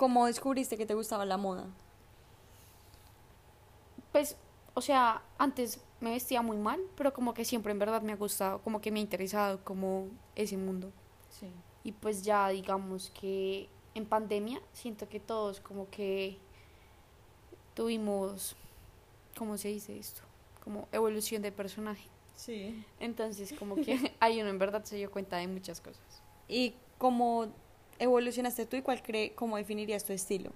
¿Cómo 0.00 0.24
descubriste 0.24 0.78
que 0.78 0.86
te 0.86 0.94
gustaba 0.94 1.26
la 1.26 1.36
moda? 1.36 1.66
Pues, 4.12 4.34
o 4.72 4.80
sea, 4.80 5.22
antes 5.36 5.78
me 6.00 6.12
vestía 6.12 6.40
muy 6.40 6.56
mal, 6.56 6.80
pero 6.96 7.12
como 7.12 7.34
que 7.34 7.44
siempre 7.44 7.70
en 7.70 7.78
verdad 7.78 8.00
me 8.00 8.12
ha 8.12 8.16
gustado, 8.16 8.62
como 8.62 8.80
que 8.80 8.90
me 8.90 9.00
ha 9.00 9.02
interesado 9.02 9.62
como 9.62 10.08
ese 10.36 10.56
mundo. 10.56 10.90
Sí. 11.38 11.50
Y 11.84 11.92
pues 11.92 12.22
ya 12.22 12.48
digamos 12.48 13.10
que 13.10 13.68
en 13.94 14.06
pandemia 14.06 14.62
siento 14.72 15.06
que 15.06 15.20
todos 15.20 15.60
como 15.60 15.90
que 15.90 16.38
tuvimos, 17.74 18.56
¿cómo 19.36 19.58
se 19.58 19.68
dice 19.68 19.98
esto? 19.98 20.22
Como 20.64 20.88
evolución 20.92 21.42
de 21.42 21.52
personaje. 21.52 22.08
Sí. 22.36 22.86
Entonces 23.00 23.52
como 23.52 23.76
que 23.76 24.16
ahí 24.18 24.40
uno 24.40 24.48
en 24.48 24.58
verdad 24.58 24.82
se 24.82 24.96
dio 24.96 25.10
cuenta 25.10 25.36
de 25.36 25.46
muchas 25.46 25.78
cosas. 25.82 26.22
¿Y 26.48 26.74
cómo 26.96 27.52
evolucionaste 28.00 28.66
tú 28.66 28.76
y 28.76 28.82
cuál 28.82 29.02
cree, 29.02 29.34
cómo 29.34 29.56
definirías 29.56 30.04
tu 30.04 30.12
estilo? 30.12 30.50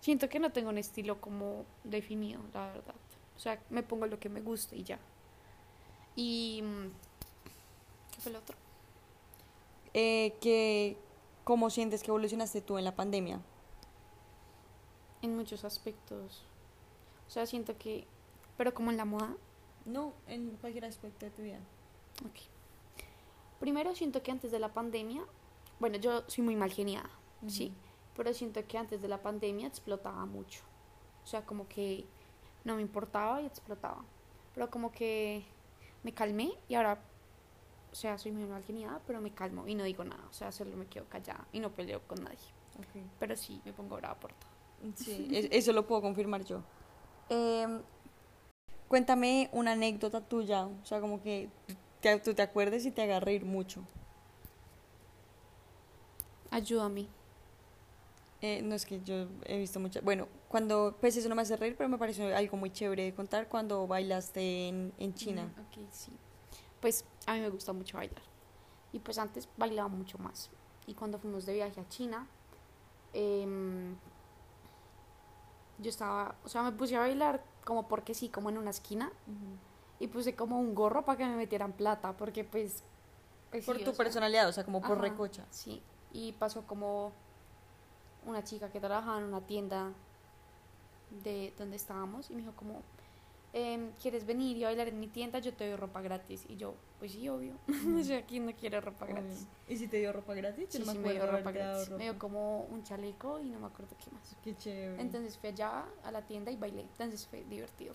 Siento 0.00 0.28
que 0.28 0.38
no 0.38 0.52
tengo 0.52 0.70
un 0.70 0.78
estilo 0.78 1.20
como 1.20 1.66
definido, 1.84 2.40
la 2.54 2.68
verdad. 2.68 2.94
O 3.36 3.40
sea, 3.40 3.60
me 3.68 3.82
pongo 3.82 4.06
lo 4.06 4.18
que 4.18 4.28
me 4.28 4.40
gusta 4.40 4.74
y 4.74 4.84
ya. 4.84 4.98
Y... 6.16 6.62
mm, 6.62 6.90
¿Qué 8.14 8.20
fue 8.20 8.30
el 8.30 8.36
otro? 8.36 8.56
Eh, 9.94 10.34
que, 10.40 10.96
¿Cómo 11.44 11.70
sientes 11.70 12.02
que 12.02 12.10
evolucionaste 12.10 12.60
tú 12.60 12.78
en 12.78 12.84
la 12.84 12.94
pandemia? 12.94 13.40
En 15.22 15.36
muchos 15.36 15.64
aspectos. 15.64 16.44
O 17.26 17.30
sea, 17.30 17.46
siento 17.46 17.76
que... 17.76 18.06
Pero 18.56 18.74
como 18.74 18.90
en 18.90 18.96
la 18.96 19.04
moda. 19.04 19.36
No, 19.84 20.12
en 20.28 20.50
cualquier 20.60 20.84
aspecto 20.84 21.26
de 21.26 21.32
tu 21.32 21.42
vida. 21.42 21.58
Ok. 22.24 22.40
Primero 23.58 23.94
siento 23.94 24.22
que 24.22 24.30
antes 24.30 24.52
de 24.52 24.60
la 24.60 24.72
pandemia... 24.72 25.24
Bueno, 25.80 25.96
yo 25.98 26.24
soy 26.28 26.44
muy 26.44 26.56
mal 26.56 26.72
geniada, 26.72 27.10
sí. 27.46 27.72
Pero 28.16 28.34
siento 28.34 28.66
que 28.66 28.76
antes 28.78 29.00
de 29.00 29.06
la 29.08 29.22
pandemia 29.22 29.68
explotaba 29.68 30.26
mucho. 30.26 30.62
O 31.22 31.26
sea, 31.26 31.42
como 31.46 31.68
que 31.68 32.04
no 32.64 32.74
me 32.76 32.82
importaba 32.82 33.40
y 33.40 33.46
explotaba. 33.46 34.02
Pero 34.54 34.70
como 34.70 34.90
que 34.90 35.44
me 36.02 36.12
calmé 36.12 36.50
y 36.68 36.74
ahora... 36.74 36.98
O 37.90 37.94
sea, 37.94 38.18
soy 38.18 38.32
muy 38.32 38.44
mal 38.44 38.62
geniada, 38.64 39.00
pero 39.06 39.20
me 39.20 39.30
calmo 39.30 39.66
y 39.66 39.74
no 39.74 39.82
digo 39.84 40.04
nada. 40.04 40.22
O 40.30 40.32
sea, 40.34 40.52
solo 40.52 40.76
me 40.76 40.86
quedo 40.86 41.06
callada 41.08 41.46
y 41.52 41.60
no 41.60 41.70
peleo 41.70 42.00
con 42.06 42.22
nadie. 42.22 42.36
Ok. 42.78 43.02
Pero 43.18 43.34
sí, 43.36 43.60
me 43.64 43.72
pongo 43.72 43.96
brava 43.96 44.14
por 44.18 44.32
todo. 44.32 44.50
Sí, 44.96 45.28
es- 45.32 45.48
eso 45.50 45.72
lo 45.72 45.86
puedo 45.86 46.02
confirmar 46.02 46.44
yo. 46.44 46.60
Em, 47.30 47.80
cuéntame 48.88 49.48
una 49.52 49.72
anécdota 49.72 50.20
tuya, 50.20 50.66
o 50.66 50.84
sea, 50.84 51.00
como 51.00 51.22
que 51.22 51.48
te- 52.00 52.18
tú 52.20 52.34
te 52.34 52.42
acuerdes 52.42 52.84
y 52.86 52.90
te 52.90 53.02
haga 53.02 53.20
reír 53.20 53.44
mucho. 53.44 53.82
Ayúdame. 56.50 57.08
Eh, 58.40 58.62
no 58.62 58.74
es 58.74 58.86
que 58.86 59.00
yo 59.02 59.26
he 59.46 59.58
visto 59.58 59.80
muchas. 59.80 60.04
Bueno, 60.04 60.28
cuando, 60.48 60.96
pues 61.00 61.16
eso 61.16 61.28
no 61.28 61.34
me 61.34 61.42
hace 61.42 61.56
reír, 61.56 61.74
pero 61.76 61.88
me 61.88 61.98
pareció 61.98 62.34
algo 62.36 62.56
muy 62.56 62.70
chévere 62.70 63.04
de 63.04 63.14
contar 63.14 63.48
cuando 63.48 63.86
bailaste 63.86 64.68
en, 64.68 64.92
en 64.98 65.14
China. 65.14 65.52
Mm, 65.56 65.60
ok, 65.60 65.88
sí. 65.90 66.12
Pues 66.80 67.04
a 67.26 67.34
mí 67.34 67.40
me 67.40 67.48
gusta 67.48 67.72
mucho 67.72 67.96
bailar. 67.96 68.22
Y 68.92 69.00
pues 69.00 69.18
antes 69.18 69.48
bailaba 69.56 69.88
mucho 69.88 70.18
más. 70.18 70.50
Y 70.86 70.94
cuando 70.94 71.18
fuimos 71.18 71.46
de 71.46 71.54
viaje 71.54 71.80
a 71.80 71.88
China, 71.88 72.26
em, 73.12 73.96
yo 75.78 75.90
estaba, 75.90 76.36
o 76.44 76.48
sea, 76.48 76.62
me 76.62 76.72
puse 76.72 76.94
a 76.96 77.00
bailar 77.00 77.42
como 77.64 77.88
porque 77.88 78.14
sí, 78.14 78.28
como 78.28 78.50
en 78.50 78.58
una 78.58 78.70
esquina. 78.70 79.12
Y 80.00 80.06
puse 80.06 80.36
como 80.36 80.60
un 80.60 80.76
gorro 80.76 81.04
para 81.04 81.18
que 81.18 81.26
me 81.26 81.34
metieran 81.36 81.72
plata, 81.72 82.16
porque 82.16 82.44
pues... 82.44 82.84
pues 83.50 83.66
Por 83.66 83.78
sí, 83.78 83.84
tu 83.84 83.90
o 83.90 83.94
sea, 83.94 84.04
personalidad, 84.04 84.48
o 84.48 84.52
sea, 84.52 84.64
como 84.64 84.80
por 84.80 84.92
Ajá. 84.92 85.02
recocha. 85.02 85.44
Sí, 85.50 85.82
y 86.12 86.32
pasó 86.32 86.62
como 86.66 87.12
una 88.26 88.42
chica 88.44 88.70
que 88.70 88.80
trabajaba 88.80 89.18
en 89.18 89.24
una 89.24 89.40
tienda 89.40 89.92
de 91.24 91.52
donde 91.58 91.76
estábamos 91.76 92.30
y 92.30 92.34
me 92.34 92.40
dijo 92.42 92.52
como, 92.54 92.82
em, 93.52 93.90
¿quieres 94.00 94.26
venir 94.26 94.56
y 94.58 94.64
bailar 94.64 94.88
en 94.88 95.00
mi 95.00 95.06
tienda? 95.08 95.38
Yo 95.38 95.54
te 95.54 95.66
doy 95.66 95.76
ropa 95.76 96.02
gratis. 96.02 96.44
Y 96.48 96.56
yo, 96.56 96.74
pues 96.98 97.12
sí, 97.12 97.28
obvio. 97.28 97.54
o 97.98 98.04
sea, 98.04 98.22
¿quién 98.26 98.44
no 98.46 98.52
quiere 98.52 98.80
ropa 98.80 99.06
gratis? 99.06 99.46
¿Y 99.68 99.76
si 99.76 99.88
te 99.88 99.96
dio 99.98 100.12
ropa 100.12 100.34
gratis? 100.34 100.66
Sí, 100.68 100.78
Yo 100.78 100.84
no 100.84 100.92
sí, 100.92 100.98
me 100.98 101.08
me 101.08 101.14
dio 101.14 101.26
ropa 101.26 101.50
gratis. 101.50 101.90
Me 101.90 102.04
dio 102.04 102.12
ropa. 102.12 102.18
como 102.18 102.60
un 102.64 102.82
chaleco 102.82 103.40
y 103.40 103.48
no 103.48 103.58
me 103.60 103.66
acuerdo 103.66 103.96
qué 104.04 104.10
más. 104.10 104.36
Qué 104.42 104.54
chévere. 104.56 105.00
Entonces 105.00 105.38
fui 105.38 105.48
allá 105.48 105.84
a 106.04 106.10
la 106.12 106.22
tienda 106.22 106.50
y 106.50 106.56
bailé. 106.56 106.82
Entonces 106.82 107.26
fue 107.26 107.44
divertido. 107.44 107.94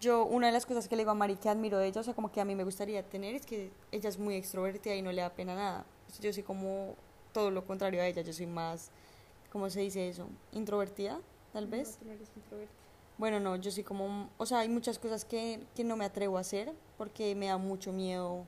yo, 0.00 0.24
una 0.24 0.48
de 0.48 0.52
las 0.52 0.66
cosas 0.66 0.88
que 0.88 0.96
le 0.96 1.02
digo 1.02 1.12
a 1.12 1.14
Mari 1.14 1.36
que 1.36 1.48
admiro 1.48 1.78
de 1.78 1.86
ella, 1.86 2.00
o 2.00 2.04
sea, 2.04 2.14
como 2.14 2.30
que 2.32 2.40
a 2.40 2.44
mí 2.44 2.54
me 2.56 2.64
gustaría 2.64 3.02
tener, 3.08 3.34
es 3.36 3.46
que 3.46 3.70
ella 3.92 4.08
es 4.08 4.18
muy 4.18 4.34
extrovertida 4.34 4.94
y 4.96 5.02
no 5.02 5.12
le 5.12 5.22
da 5.22 5.30
pena 5.30 5.54
nada. 5.54 5.86
O 6.08 6.10
sea, 6.10 6.20
yo 6.22 6.32
soy 6.32 6.42
como 6.42 6.94
todo 7.32 7.50
lo 7.50 7.64
contrario 7.66 8.02
a 8.02 8.06
ella, 8.06 8.22
yo 8.22 8.32
soy 8.32 8.46
más, 8.46 8.90
¿cómo 9.50 9.70
se 9.70 9.80
dice 9.80 10.08
eso? 10.08 10.28
Introvertida, 10.52 11.20
tal 11.52 11.66
vez. 11.66 11.98
No, 12.04 12.12
eres 12.12 12.28
introvertida. 12.36 12.78
Bueno, 13.18 13.40
no, 13.40 13.56
yo 13.56 13.70
soy 13.70 13.82
como, 13.82 14.30
o 14.38 14.46
sea, 14.46 14.60
hay 14.60 14.68
muchas 14.68 14.98
cosas 14.98 15.24
que, 15.24 15.60
que 15.74 15.82
no 15.82 15.96
me 15.96 16.04
atrevo 16.04 16.38
a 16.38 16.40
hacer 16.40 16.72
porque 16.96 17.34
me 17.34 17.46
da 17.46 17.58
mucho 17.58 17.92
miedo. 17.92 18.46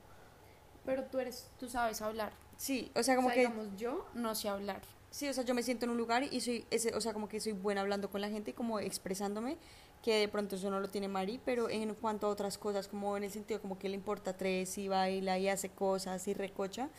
Pero 0.85 1.03
tú 1.03 1.19
eres, 1.19 1.49
tú 1.59 1.67
sabes 1.67 2.01
hablar. 2.01 2.31
Sí, 2.55 2.91
o 2.95 3.03
sea, 3.03 3.15
como 3.15 3.27
o 3.27 3.31
sea, 3.31 3.35
que... 3.35 3.49
digamos, 3.49 3.67
yo 3.77 4.05
no 4.13 4.33
sé 4.33 4.47
hablar. 4.47 4.81
Sí, 5.09 5.27
o 5.27 5.33
sea, 5.33 5.43
yo 5.43 5.53
me 5.53 5.61
siento 5.61 5.85
en 5.85 5.91
un 5.91 5.97
lugar 5.97 6.23
y 6.23 6.39
soy, 6.39 6.65
ese, 6.71 6.95
o 6.95 7.01
sea, 7.01 7.11
como 7.11 7.27
que 7.27 7.41
soy 7.41 7.51
buena 7.51 7.81
hablando 7.81 8.09
con 8.09 8.21
la 8.21 8.29
gente 8.29 8.51
y 8.51 8.53
como 8.53 8.79
expresándome, 8.79 9.57
que 10.01 10.15
de 10.15 10.29
pronto 10.29 10.55
eso 10.55 10.69
no 10.69 10.79
lo 10.79 10.87
tiene 10.89 11.09
Mari, 11.09 11.39
pero 11.43 11.69
en 11.69 11.93
cuanto 11.95 12.27
a 12.27 12.29
otras 12.29 12.57
cosas, 12.57 12.87
como 12.87 13.17
en 13.17 13.25
el 13.25 13.31
sentido 13.31 13.61
como 13.61 13.77
que 13.77 13.89
le 13.89 13.95
importa 13.95 14.37
tres 14.37 14.77
y 14.77 14.87
baila 14.87 15.37
y 15.37 15.49
hace 15.49 15.69
cosas 15.69 16.25
y 16.29 16.33
recocha, 16.33 16.89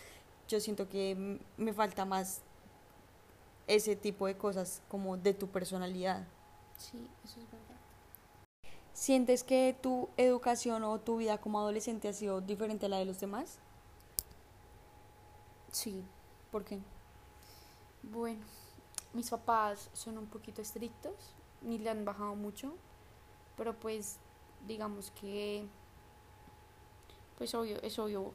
yo 0.52 0.60
siento 0.60 0.88
que 0.88 1.38
me 1.56 1.72
falta 1.72 2.04
más 2.04 2.42
ese 3.66 3.96
tipo 3.96 4.26
de 4.26 4.36
cosas 4.36 4.82
como 4.88 5.16
de 5.16 5.32
tu 5.32 5.48
personalidad. 5.48 6.24
Sí, 6.76 7.08
eso 7.24 7.40
es 7.40 7.46
verdad. 7.46 7.76
¿Sientes 8.92 9.42
que 9.42 9.74
tu 9.80 10.10
educación 10.18 10.84
o 10.84 11.00
tu 11.00 11.16
vida 11.16 11.38
como 11.38 11.58
adolescente 11.58 12.08
ha 12.08 12.12
sido 12.12 12.42
diferente 12.42 12.86
a 12.86 12.88
la 12.90 12.98
de 12.98 13.06
los 13.06 13.18
demás? 13.18 13.58
Sí. 15.72 16.04
¿Por 16.50 16.64
qué? 16.64 16.78
Bueno, 18.02 18.44
mis 19.14 19.30
papás 19.30 19.88
son 19.94 20.18
un 20.18 20.26
poquito 20.26 20.60
estrictos, 20.60 21.14
ni 21.62 21.78
le 21.78 21.88
han 21.88 22.04
bajado 22.04 22.34
mucho, 22.34 22.74
pero 23.56 23.72
pues 23.74 24.18
digamos 24.66 25.10
que 25.12 25.66
pues 27.38 27.54
obvio, 27.54 27.80
es 27.80 27.98
obvio 27.98 28.34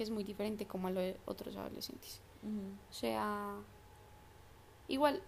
que 0.00 0.04
es 0.04 0.08
muy 0.10 0.24
diferente 0.24 0.66
como 0.66 0.88
a 0.88 0.90
lo 0.90 0.98
de 0.98 1.20
otros 1.26 1.54
adolescentes. 1.56 2.22
O 2.88 2.92
sea, 2.92 3.54
igual, 4.88 5.22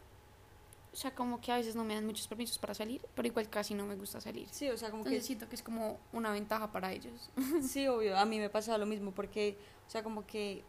o 0.94 0.96
sea, 0.96 1.14
como 1.14 1.42
que 1.42 1.52
a 1.52 1.56
veces 1.56 1.76
no 1.76 1.84
me 1.84 1.92
dan 1.94 2.06
muchos 2.06 2.26
permisos 2.26 2.58
para 2.58 2.72
salir, 2.72 3.02
pero 3.14 3.28
igual 3.28 3.50
casi 3.50 3.74
no 3.74 3.84
me 3.84 3.96
gusta 3.96 4.18
salir. 4.22 4.48
Sí, 4.50 4.70
o 4.70 4.78
sea, 4.78 4.90
como 4.90 5.02
que 5.02 5.10
Entonces 5.10 5.26
siento 5.26 5.46
que 5.46 5.56
es 5.56 5.62
como 5.62 5.98
una 6.14 6.30
ventaja 6.32 6.72
para 6.72 6.90
ellos. 6.90 7.28
Sí, 7.60 7.86
obvio, 7.86 8.16
a 8.16 8.24
mí 8.24 8.38
me 8.38 8.48
pasa 8.48 8.78
lo 8.78 8.86
mismo 8.86 9.12
porque, 9.12 9.58
o 9.86 9.90
sea, 9.90 10.02
como 10.02 10.26
que 10.26 10.64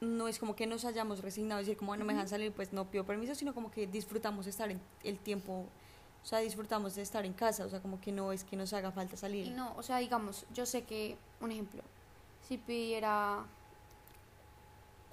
no 0.00 0.26
es 0.26 0.40
como 0.40 0.56
que 0.56 0.66
nos 0.66 0.84
hayamos 0.84 1.22
resignado 1.22 1.58
a 1.58 1.60
decir 1.60 1.76
como 1.76 1.96
no 1.96 2.04
me 2.04 2.12
dejan 2.12 2.28
salir, 2.28 2.50
pues 2.50 2.72
no 2.72 2.90
pido 2.90 3.04
permiso, 3.04 3.36
sino 3.36 3.54
como 3.54 3.70
que 3.70 3.86
disfrutamos 3.86 4.48
estar 4.48 4.68
en 4.68 4.80
el 5.04 5.20
tiempo, 5.20 5.66
o 6.24 6.26
sea, 6.26 6.40
disfrutamos 6.40 6.96
de 6.96 7.02
estar 7.02 7.24
en 7.24 7.34
casa, 7.34 7.64
o 7.64 7.68
sea, 7.68 7.80
como 7.80 8.00
que 8.00 8.10
no 8.10 8.32
es 8.32 8.42
que 8.42 8.56
nos 8.56 8.72
haga 8.72 8.90
falta 8.90 9.14
Y 9.14 9.18
salir. 9.18 9.52
no, 9.52 9.76
o 9.76 9.82
sea, 9.84 9.98
digamos, 9.98 10.44
yo 10.52 10.66
sé 10.66 10.82
que, 10.82 11.16
un 11.40 11.52
ejemplo, 11.52 11.82
si 12.46 12.58
pidiera 12.58 13.44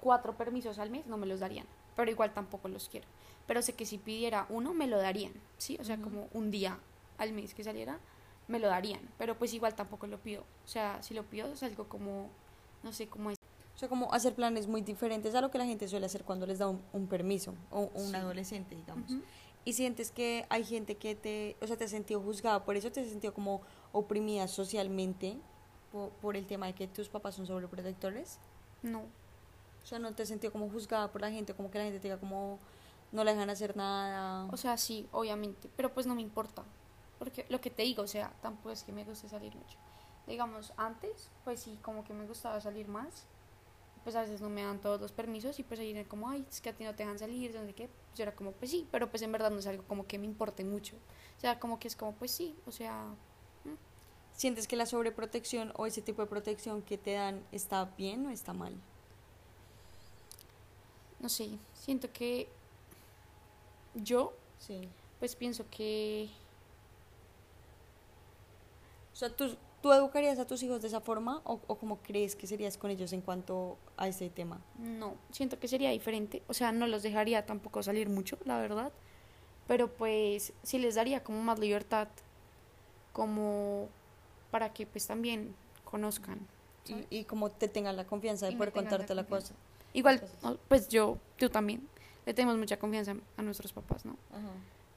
cuatro 0.00 0.36
permisos 0.36 0.78
al 0.78 0.90
mes, 0.90 1.06
no 1.06 1.16
me 1.16 1.26
los 1.26 1.40
darían, 1.40 1.66
pero 1.96 2.10
igual 2.10 2.32
tampoco 2.34 2.68
los 2.68 2.88
quiero. 2.88 3.06
Pero 3.46 3.62
sé 3.62 3.72
que 3.74 3.86
si 3.86 3.98
pidiera 3.98 4.46
uno, 4.48 4.74
me 4.74 4.86
lo 4.86 4.98
darían, 4.98 5.32
¿sí? 5.58 5.76
O 5.80 5.84
sea, 5.84 5.96
como 5.98 6.28
un 6.32 6.50
día 6.50 6.78
al 7.18 7.32
mes 7.32 7.54
que 7.54 7.64
saliera, 7.64 7.98
me 8.48 8.58
lo 8.58 8.68
darían, 8.68 9.00
pero 9.18 9.36
pues 9.38 9.54
igual 9.54 9.74
tampoco 9.74 10.06
lo 10.06 10.18
pido. 10.18 10.42
O 10.64 10.68
sea, 10.68 11.02
si 11.02 11.14
lo 11.14 11.24
pido 11.24 11.52
es 11.52 11.62
algo 11.62 11.88
como, 11.88 12.28
no 12.82 12.92
sé, 12.92 13.08
como 13.08 13.30
es. 13.30 13.36
O 13.74 13.78
sea, 13.78 13.88
como 13.88 14.12
hacer 14.12 14.34
planes 14.34 14.66
muy 14.66 14.82
diferentes 14.82 15.34
a 15.34 15.40
lo 15.40 15.50
que 15.50 15.58
la 15.58 15.64
gente 15.64 15.88
suele 15.88 16.06
hacer 16.06 16.24
cuando 16.24 16.46
les 16.46 16.58
da 16.58 16.68
un, 16.68 16.82
un 16.92 17.06
permiso, 17.06 17.54
o, 17.70 17.90
un 17.94 18.10
Sí. 18.10 18.16
adolescente, 18.16 18.74
digamos. 18.76 19.12
Y 19.64 19.72
sientes 19.74 20.10
que 20.10 20.44
hay 20.50 20.64
gente 20.64 20.96
que 20.96 21.14
te, 21.14 21.56
o 21.62 21.66
sea, 21.66 21.76
te 21.76 21.84
has 21.84 21.90
sentido 21.90 22.20
juzgada, 22.20 22.64
por 22.64 22.76
eso 22.76 22.90
te 22.90 23.00
has 23.00 23.08
sentido 23.08 23.32
como 23.32 23.62
oprimida 23.92 24.48
socialmente 24.48 25.36
por, 25.92 26.10
por 26.10 26.36
el 26.36 26.46
tema 26.46 26.66
de 26.66 26.74
que 26.74 26.88
tus 26.88 27.08
papás 27.08 27.34
son 27.34 27.46
sobreprotectores. 27.46 28.38
No, 28.82 29.00
O 29.00 29.86
sea, 29.86 29.98
no 29.98 30.12
te 30.14 30.22
has 30.22 30.28
sentido 30.28 30.52
como 30.52 30.68
juzgada 30.70 31.12
por 31.12 31.20
la 31.20 31.30
gente, 31.30 31.54
como 31.54 31.70
que 31.70 31.78
la 31.78 31.84
gente 31.84 32.00
te 32.00 32.08
diga 32.08 32.18
como 32.18 32.58
no 33.12 33.24
le 33.24 33.32
dejan 33.32 33.50
hacer 33.50 33.76
nada. 33.76 34.48
o 34.50 34.56
sea, 34.56 34.76
sí, 34.76 35.06
obviamente, 35.12 35.68
pero 35.76 35.92
pues 35.92 36.06
no 36.06 36.14
me 36.14 36.22
importa. 36.22 36.64
Porque 37.18 37.46
lo 37.50 37.60
que 37.60 37.70
te 37.70 37.82
digo, 37.82 38.02
o 38.02 38.06
sea, 38.08 38.32
tampoco 38.40 38.70
es 38.70 38.82
que 38.82 38.90
me 38.90 39.04
guste 39.04 39.28
salir 39.28 39.54
mucho. 39.54 39.78
Digamos, 40.26 40.72
antes, 40.76 41.30
pues 41.44 41.60
sí, 41.60 41.78
como 41.82 42.04
que 42.04 42.14
me 42.14 42.26
gustaba 42.26 42.60
salir 42.60 42.88
más. 42.88 43.26
Pues 44.02 44.16
a 44.16 44.22
veces 44.22 44.40
no 44.40 44.48
me 44.48 44.64
dan 44.64 44.80
todos 44.80 45.00
los 45.00 45.12
permisos 45.12 45.56
y 45.60 45.62
pues 45.62 45.78
ahí 45.78 45.92
era 45.92 46.08
como, 46.08 46.28
ay, 46.28 46.44
es 46.50 46.60
que 46.60 46.70
a 46.70 46.72
ti 46.72 46.82
no 46.82 46.90
te 46.94 47.04
dejan 47.04 47.20
salir, 47.20 47.54
no 47.54 47.64
sé 47.64 47.74
qué. 47.74 47.88
Pues 47.88 48.18
yo 48.18 48.24
era 48.24 48.34
como, 48.34 48.50
pues 48.52 48.72
sí, 48.72 48.88
pero 48.90 49.08
pues 49.08 49.22
en 49.22 49.30
verdad 49.30 49.50
no 49.52 49.58
es 49.58 49.66
algo 49.68 49.84
como 49.84 50.06
que 50.06 50.18
me 50.18 50.26
importe 50.26 50.64
mucho. 50.64 50.96
O 51.36 51.40
sea, 51.40 51.60
como 51.60 51.78
que 51.78 51.86
es 51.86 51.94
como, 51.94 52.12
pues 52.14 52.32
sí, 52.32 52.56
o 52.66 52.72
sea, 52.72 53.06
¿Sientes 54.36 54.66
que 54.66 54.76
la 54.76 54.86
sobreprotección 54.86 55.72
o 55.76 55.86
ese 55.86 56.02
tipo 56.02 56.22
de 56.22 56.28
protección 56.28 56.82
que 56.82 56.98
te 56.98 57.12
dan 57.12 57.42
está 57.52 57.84
bien 57.96 58.26
o 58.26 58.30
está 58.30 58.52
mal? 58.52 58.74
no 61.20 61.28
sé, 61.28 61.50
siento 61.74 62.12
que 62.12 62.48
yo, 63.94 64.32
Sí. 64.58 64.88
pues 65.20 65.36
pienso 65.36 65.64
que 65.70 66.28
O 69.12 69.16
sea, 69.16 69.28
¿tú, 69.36 69.56
tú 69.82 69.92
educarías 69.92 70.38
a 70.40 70.46
tus 70.46 70.62
hijos 70.64 70.80
de 70.82 70.88
esa 70.88 71.00
forma 71.00 71.40
o, 71.44 71.60
o 71.68 71.74
cómo 71.76 71.98
crees 71.98 72.34
que 72.34 72.46
serías 72.48 72.76
con 72.76 72.90
ellos 72.90 73.12
en 73.12 73.20
cuanto 73.20 73.76
a 73.96 74.08
ese 74.08 74.30
tema? 74.30 74.60
No, 74.78 75.14
siento 75.30 75.60
que 75.60 75.68
sería 75.68 75.90
diferente. 75.90 76.42
O 76.48 76.54
sea, 76.54 76.72
no 76.72 76.86
los 76.88 77.02
dejaría 77.04 77.46
tampoco 77.46 77.82
salir 77.84 78.08
mucho, 78.08 78.38
la 78.44 78.58
verdad. 78.58 78.90
Pero 79.68 79.92
pues 79.92 80.52
sí 80.64 80.78
les 80.78 80.94
daría 80.96 81.22
como 81.22 81.40
más 81.42 81.58
libertad, 81.60 82.08
como 83.12 83.88
para 84.52 84.72
que 84.72 84.86
pues 84.86 85.04
también 85.08 85.52
conozcan. 85.84 86.38
Y, 86.86 87.18
y 87.18 87.24
como 87.24 87.50
te 87.50 87.66
tengan 87.68 87.96
la 87.96 88.04
confianza 88.06 88.46
de 88.46 88.52
Y 88.52 88.56
poder 88.56 88.68
la 88.68 88.80
contarte 88.82 89.14
la 89.16 89.24
cosa. 89.24 89.54
Igual. 89.94 90.22
¿no? 90.42 90.56
pues 90.68 90.88
yo, 90.88 91.18
tú 91.36 91.48
también, 91.50 91.86
le 92.26 92.34
tenemos 92.34 92.56
mucha 92.56 92.76
confianza 92.78 93.16
a 93.36 93.42
nuestros 93.42 93.72
papás, 93.72 94.04
¿no? 94.04 94.16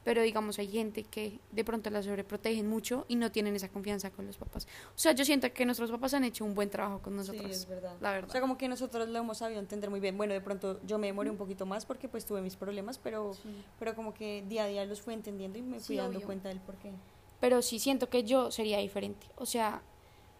Pero 0.04 0.22
digamos, 0.22 0.60
hay 0.60 0.68
gente 0.68 1.04
que 1.04 1.40
de 1.52 1.64
pronto 1.66 1.90
la 1.90 2.04
sobreprotegen 2.04 2.68
mucho 2.70 3.06
y 3.08 3.16
no 3.16 3.32
tienen 3.32 3.56
esa 3.56 3.70
confianza 3.70 4.12
con 4.12 4.28
los 4.28 4.38
papás. 4.38 4.68
O 4.96 4.98
sea, 5.00 5.14
yo 5.14 5.26
siento 5.26 5.52
que 5.52 5.66
nuestros 5.66 5.90
papás 5.90 6.14
han 6.14 6.24
hecho 6.24 6.46
un 6.46 6.54
buen 6.54 6.70
trabajo 6.70 7.00
con 7.02 7.16
nosotros, 7.16 7.44
Sí, 7.48 7.52
es 7.52 7.68
verdad. 7.68 7.96
la 8.02 8.10
O 8.10 8.14
verdad. 8.14 8.32
sea, 8.32 8.40
como 8.42 8.56
que 8.56 8.68
nosotros 8.68 9.10
lo 9.10 9.18
hemos 9.18 9.40
sabido 9.40 9.60
entender 9.60 9.90
muy 9.90 10.00
bien. 10.00 10.16
Bueno, 10.16 10.34
de 10.36 10.42
pronto 10.42 10.80
yo 10.86 11.00
me 11.00 11.08
demoré 11.08 11.32
un 11.32 11.38
poquito 11.38 11.66
más 11.66 11.88
porque 11.88 12.08
pues 12.08 12.24
tuve 12.24 12.42
mis 12.42 12.56
problemas, 12.56 13.00
pero, 13.00 13.34
Sí. 13.34 13.64
pero 13.80 13.96
como 13.96 14.14
que 14.14 14.44
día 14.48 14.66
a 14.66 14.68
día 14.68 14.86
los 14.86 15.02
fui 15.02 15.16
entendiendo 15.16 15.58
y 15.58 15.64
me 15.64 15.80
Sí, 15.80 15.86
fui 15.88 15.96
dando 15.98 16.18
obvio. 16.20 16.28
cuenta 16.28 16.50
del 16.50 16.60
por 16.60 16.76
qué. 16.76 16.92
Pero 17.40 17.62
sí 17.62 17.80
siento 17.80 18.10
que 18.10 18.24
yo 18.24 18.52
sería 18.52 18.80
diferente. 18.80 19.28
O 19.38 19.46
sea, 19.46 19.82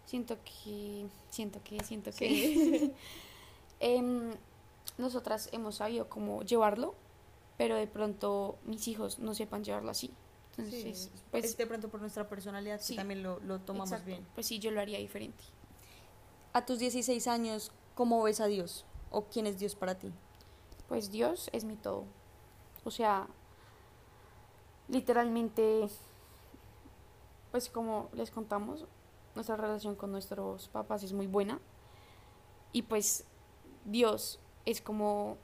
siento 0.06 0.38
que, 0.44 1.06
siento 1.30 1.62
que, 1.64 1.84
siento 1.84 2.12
que. 2.12 2.94
em, 3.80 4.32
nosotras 4.98 5.50
hemos 5.52 5.76
sabido 5.76 6.08
cómo 6.10 6.42
llevarlo, 6.44 6.96
pero 7.58 7.76
de 7.76 7.88
pronto 7.88 8.58
mis 8.64 8.88
hijos 8.88 9.20
no 9.20 9.34
sepan 9.34 9.64
llevarlo 9.64 9.92
así. 9.92 10.14
Entonces, 10.58 11.12
Sí, 11.14 11.22
pues, 11.32 11.46
es 11.46 11.58
de 11.58 11.68
pronto 11.68 11.90
por 11.90 12.00
nuestra 12.00 12.30
personalidad 12.30 12.78
que 12.78 12.86
sí. 12.86 12.96
también 12.96 13.24
lo, 13.24 13.40
lo 13.42 13.60
tomamos 13.60 13.90
exacto, 13.90 14.08
bien. 14.08 14.26
Pues 14.34 14.48
sí, 14.48 14.60
yo 14.60 14.72
lo 14.72 14.80
haría 14.80 15.00
diferente. 15.00 15.44
A 16.54 16.66
tus 16.66 16.80
16 16.80 17.28
años, 17.28 17.72
¿cómo 17.94 18.24
ves 18.24 18.40
a 18.40 18.46
Dios? 18.48 18.86
¿O 19.12 19.26
quién 19.26 19.48
es 19.48 19.60
Dios 19.60 19.76
para 19.76 19.96
ti? 19.96 20.14
Pues 20.88 21.12
Dios 21.12 21.50
es 21.52 21.66
mi 21.66 21.76
todo. 21.76 22.06
O 22.86 22.92
sea, 22.92 23.28
literalmente, 24.88 25.90
pues 27.56 27.70
como 27.70 28.10
les 28.12 28.32
contamos, 28.32 28.84
nuestra 29.34 29.56
relación 29.56 29.96
con 29.96 30.12
nuestros 30.12 30.68
papás 30.68 31.04
es 31.04 31.14
muy 31.14 31.26
buena. 31.26 31.62
Y 32.74 32.82
pues 32.82 33.24
Dios 33.86 34.42
es 34.66 34.82
como 34.82 35.38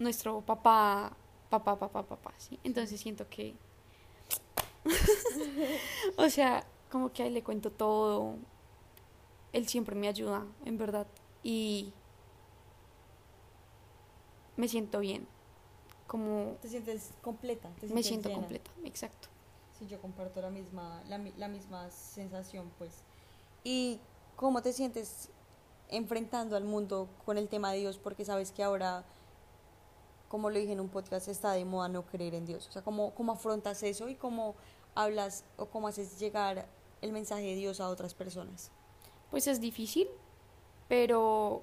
nuestro 0.00 0.40
papá, 0.40 1.16
papá, 1.48 1.78
papá, 1.78 2.02
papá, 2.02 2.34
¿sí? 2.38 2.58
Entonces 2.64 3.00
siento 3.00 3.28
que... 3.28 3.54
o 6.18 6.28
sea, 6.28 6.66
como 6.90 7.12
que 7.12 7.22
a 7.22 7.26
él 7.28 7.34
le 7.34 7.44
cuento 7.44 7.70
todo. 7.70 8.34
Él 9.52 9.68
siempre 9.68 9.94
me 9.94 10.08
ayuda, 10.08 10.44
en 10.64 10.76
verdad. 10.76 11.06
Y 11.44 11.92
me 14.56 14.66
siento 14.66 14.98
bien. 14.98 15.28
Como 16.08 16.56
¿Te 16.60 16.68
sientes 16.68 17.12
completa? 17.22 17.70
¿Te 17.78 17.86
me 17.94 18.02
siento 18.02 18.28
llena? 18.28 18.40
completa, 18.40 18.72
exacto. 18.82 19.35
Sí, 19.78 19.86
yo 19.86 20.00
comparto 20.00 20.40
la 20.40 20.50
misma, 20.50 21.02
la, 21.08 21.18
la 21.36 21.48
misma 21.48 21.90
sensación, 21.90 22.70
pues. 22.78 23.02
¿Y 23.62 24.00
cómo 24.36 24.62
te 24.62 24.72
sientes 24.72 25.28
enfrentando 25.90 26.56
al 26.56 26.64
mundo 26.64 27.08
con 27.24 27.36
el 27.36 27.48
tema 27.48 27.72
de 27.72 27.80
Dios? 27.80 27.98
Porque 27.98 28.24
sabes 28.24 28.52
que 28.52 28.62
ahora, 28.62 29.04
como 30.28 30.48
lo 30.48 30.58
dije 30.58 30.72
en 30.72 30.80
un 30.80 30.88
podcast, 30.88 31.28
está 31.28 31.52
de 31.52 31.64
moda 31.64 31.88
no 31.88 32.06
creer 32.06 32.34
en 32.34 32.46
Dios. 32.46 32.68
O 32.68 32.72
sea, 32.72 32.82
¿cómo, 32.82 33.14
cómo 33.14 33.32
afrontas 33.32 33.82
eso 33.82 34.08
y 34.08 34.14
cómo 34.14 34.54
hablas 34.94 35.44
o 35.58 35.66
cómo 35.66 35.88
haces 35.88 36.18
llegar 36.18 36.66
el 37.02 37.12
mensaje 37.12 37.42
de 37.42 37.54
Dios 37.56 37.80
a 37.80 37.88
otras 37.88 38.14
personas? 38.14 38.70
Pues 39.30 39.46
es 39.46 39.60
difícil, 39.60 40.08
pero 40.88 41.62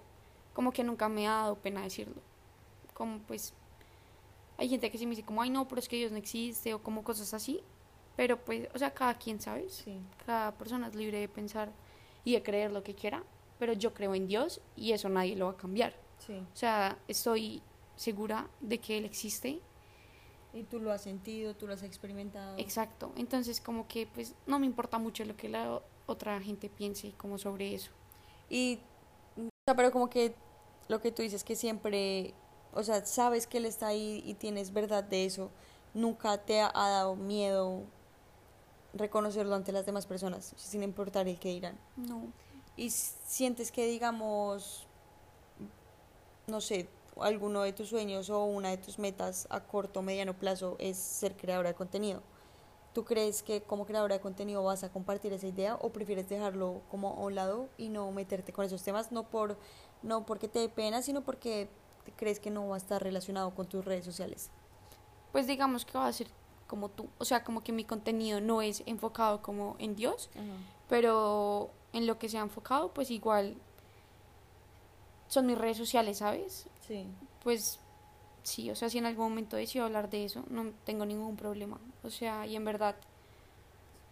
como 0.53 0.71
que 0.71 0.83
nunca 0.83 1.09
me 1.09 1.27
ha 1.27 1.31
dado 1.31 1.55
pena 1.55 1.81
decirlo. 1.81 2.21
Como 2.93 3.19
pues 3.19 3.53
hay 4.57 4.69
gente 4.69 4.91
que 4.91 4.99
sí 4.99 5.05
me 5.07 5.15
dice 5.15 5.25
como, 5.25 5.41
ay 5.41 5.49
no, 5.49 5.67
pero 5.67 5.79
es 5.79 5.89
que 5.89 5.95
Dios 5.95 6.11
no 6.11 6.17
existe 6.17 6.75
o 6.75 6.83
como 6.83 7.03
cosas 7.03 7.33
así. 7.33 7.63
Pero 8.15 8.37
pues, 8.43 8.67
o 8.73 8.77
sea, 8.77 8.93
cada 8.93 9.15
quien, 9.15 9.41
¿sabes? 9.41 9.83
Sí. 9.85 9.99
Cada 10.25 10.51
persona 10.53 10.87
es 10.87 10.95
libre 10.95 11.19
de 11.19 11.27
pensar 11.27 11.71
y 12.23 12.33
de 12.33 12.43
creer 12.43 12.71
lo 12.71 12.83
que 12.83 12.93
quiera, 12.93 13.23
pero 13.59 13.73
yo 13.73 13.93
creo 13.93 14.13
en 14.15 14.27
Dios 14.27 14.61
y 14.75 14.91
eso 14.91 15.09
nadie 15.09 15.35
lo 15.35 15.45
va 15.47 15.51
a 15.53 15.57
cambiar. 15.57 15.93
Sí. 16.19 16.33
O 16.33 16.55
sea, 16.55 16.97
estoy 17.07 17.61
segura 17.95 18.47
de 18.59 18.79
que 18.79 18.97
Él 18.97 19.05
existe. 19.05 19.61
Y 20.53 20.63
tú 20.63 20.79
lo 20.79 20.91
has 20.91 21.01
sentido, 21.01 21.55
tú 21.55 21.65
lo 21.65 21.73
has 21.73 21.81
experimentado. 21.81 22.57
Exacto. 22.59 23.11
Entonces, 23.17 23.59
como 23.59 23.87
que, 23.87 24.05
pues, 24.05 24.35
no 24.45 24.59
me 24.59 24.67
importa 24.67 24.99
mucho 24.99 25.25
lo 25.25 25.35
que 25.35 25.49
la 25.49 25.81
otra 26.05 26.39
gente 26.41 26.69
piense 26.69 27.13
como 27.17 27.39
sobre 27.39 27.73
eso. 27.73 27.91
Y, 28.49 28.79
o 29.35 29.49
sea, 29.65 29.75
pero 29.75 29.91
como 29.91 30.11
que 30.11 30.35
lo 30.87 31.01
que 31.01 31.11
tú 31.11 31.23
dices 31.23 31.43
que 31.43 31.55
siempre, 31.55 32.35
o 32.71 32.83
sea, 32.83 33.03
sabes 33.03 33.47
que 33.47 33.57
él 33.57 33.65
está 33.65 33.87
ahí 33.87 34.21
y 34.25 34.35
tienes 34.35 34.71
verdad 34.73 35.03
de 35.03 35.25
eso, 35.25 35.49
nunca 35.95 36.37
te 36.37 36.61
ha 36.61 36.71
dado 36.71 37.15
miedo 37.15 37.83
reconocerlo 38.93 39.55
ante 39.55 39.71
las 39.71 39.85
demás 39.85 40.05
personas, 40.05 40.53
sin 40.57 40.83
importar 40.83 41.27
el 41.27 41.39
que 41.39 41.49
dirán. 41.49 41.77
No. 41.95 42.31
Y 42.75 42.89
sientes 42.89 43.71
que, 43.71 43.85
digamos, 43.85 44.87
no 46.47 46.61
sé, 46.61 46.87
alguno 47.19 47.61
de 47.61 47.73
tus 47.73 47.89
sueños 47.89 48.29
o 48.29 48.43
una 48.45 48.69
de 48.69 48.77
tus 48.77 48.99
metas 48.99 49.47
a 49.49 49.61
corto 49.61 49.99
o 49.99 50.03
mediano 50.03 50.33
plazo 50.33 50.75
es 50.79 50.97
ser 50.97 51.35
creadora 51.35 51.69
de 51.69 51.75
contenido. 51.75 52.21
¿Tú 52.93 53.03
crees 53.05 53.41
que 53.41 53.63
como 53.63 53.85
creadora 53.85 54.15
de 54.15 54.21
contenido 54.21 54.63
vas 54.63 54.83
a 54.83 54.91
compartir 54.91 55.33
esa 55.33 55.47
idea 55.47 55.75
o 55.81 55.89
prefieres 55.89 56.29
dejarlo 56.29 56.81
como 56.91 57.09
a 57.09 57.21
un 57.21 57.35
lado 57.35 57.69
y 57.77 57.89
no 57.89 58.11
meterte 58.11 58.53
con 58.53 58.65
esos 58.65 58.83
temas? 58.83 59.11
No, 59.11 59.23
por, 59.23 59.57
no 60.03 60.25
porque 60.25 60.47
te 60.47 60.59
dé 60.59 60.69
pena, 60.69 61.01
sino 61.01 61.21
porque 61.21 61.69
crees 62.17 62.39
que 62.39 62.51
no 62.51 62.67
va 62.67 62.75
a 62.75 62.77
estar 62.77 63.01
relacionado 63.01 63.55
con 63.55 63.67
tus 63.67 63.83
redes 63.83 64.05
sociales. 64.05 64.51
Pues 65.31 65.47
digamos 65.47 65.85
que 65.85 65.97
va 65.97 66.07
a 66.07 66.13
ser 66.13 66.27
como 66.67 66.89
tú. 66.89 67.07
O 67.17 67.25
sea, 67.25 67.43
como 67.43 67.63
que 67.63 67.71
mi 67.71 67.85
contenido 67.85 68.41
no 68.41 68.61
es 68.61 68.83
enfocado 68.85 69.41
como 69.41 69.75
en 69.79 69.95
Dios, 69.95 70.29
pero 70.89 71.69
en 71.93 72.07
lo 72.07 72.17
que 72.19 72.29
se 72.29 72.37
ha 72.37 72.41
enfocado, 72.41 72.93
pues 72.93 73.11
igual 73.11 73.55
son 75.27 75.45
mis 75.45 75.57
redes 75.57 75.77
sociales, 75.77 76.17
¿sabes? 76.19 76.67
Sí. 76.87 77.05
Pues 77.43 77.79
sí, 78.43 78.69
o 78.69 78.75
sea, 78.75 78.89
si 78.89 78.97
en 78.97 79.05
algún 79.05 79.29
momento 79.29 79.55
decido 79.55 79.85
hablar 79.85 80.09
de 80.09 80.25
eso, 80.25 80.43
no 80.49 80.71
tengo 80.85 81.05
ningún 81.05 81.35
problema. 81.35 81.79
O 82.03 82.09
sea, 82.09 82.45
y 82.45 82.55
en 82.55 82.65
verdad, 82.65 82.95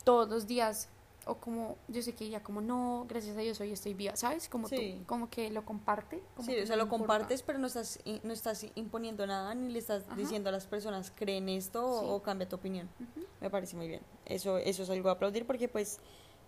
todos 0.04 0.30
los 0.30 0.48
días, 0.48 0.90
o 1.28 1.36
como, 1.36 1.78
yo 1.88 2.02
sé 2.02 2.14
que 2.14 2.28
ya 2.30 2.42
como, 2.42 2.62
no, 2.62 3.06
gracias 3.08 3.38
a 3.38 3.42
Dios 3.42 3.60
hoy 3.62 3.72
estoy 3.72 3.94
viva, 3.94 4.16
¿sabes? 4.16 4.50
Como 4.50 4.68
Sí. 4.68 4.98
tú, 5.00 5.06
como 5.06 5.30
que 5.30 5.50
lo 5.52 5.64
comparte. 5.66 6.22
como 6.36 6.48
Sí, 6.48 6.58
o 6.60 6.66
sea, 6.66 6.76
lo 6.76 6.84
importa. 6.84 6.98
compartes, 7.06 7.44
pero 7.44 7.60
no 7.60 7.68
estás, 7.68 8.00
no 8.24 8.34
estás 8.34 8.66
imponiendo 8.76 9.26
nada, 9.28 9.54
ni 9.54 9.72
le 9.72 9.80
estás 9.80 10.04
Ajá. 10.08 10.16
diciendo 10.16 10.50
a 10.50 10.52
las 10.52 10.66
personas, 10.66 11.12
creen 11.16 11.48
esto 11.50 11.86
o- 11.88 12.00
Sí. 12.02 12.06
o 12.10 12.22
cambia 12.24 12.50
tu 12.50 12.56
opinión. 12.56 12.90
Me 13.40 13.50
parece 13.50 13.76
muy 13.76 13.88
bien. 13.88 14.02
Eso, 14.26 14.58
eso 14.58 14.84
es 14.84 14.90
algo 14.90 15.10
a 15.10 15.14
aplaudir 15.14 15.46
porque 15.46 15.68
pues 15.68 16.00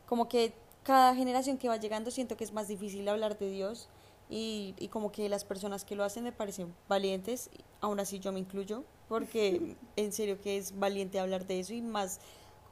como 0.08 0.28
que 0.28 0.54
cada 0.84 1.16
generación 1.16 1.58
que 1.58 1.70
va 1.70 1.78
llegando 1.78 2.10
siento 2.12 2.36
que 2.36 2.44
es 2.44 2.52
más 2.52 2.68
difícil 2.68 3.08
hablar 3.08 3.38
de 3.38 3.50
Dios 3.50 3.90
y, 4.30 4.74
y 4.80 4.88
como 4.88 5.12
que 5.12 5.30
las 5.30 5.46
personas 5.46 5.86
que 5.86 5.96
lo 5.96 6.04
hacen 6.04 6.24
me 6.24 6.32
parecen 6.32 6.74
valientes, 6.90 7.50
aún 7.80 8.00
así 8.00 8.20
yo 8.20 8.32
me 8.32 8.40
incluyo, 8.40 8.84
porque 9.08 9.76
en 9.98 10.12
serio 10.12 10.42
que 10.42 10.58
es 10.58 10.78
valiente 10.80 11.20
hablar 11.20 11.46
de 11.46 11.60
eso 11.60 11.74
y 11.74 11.82
más 11.82 12.20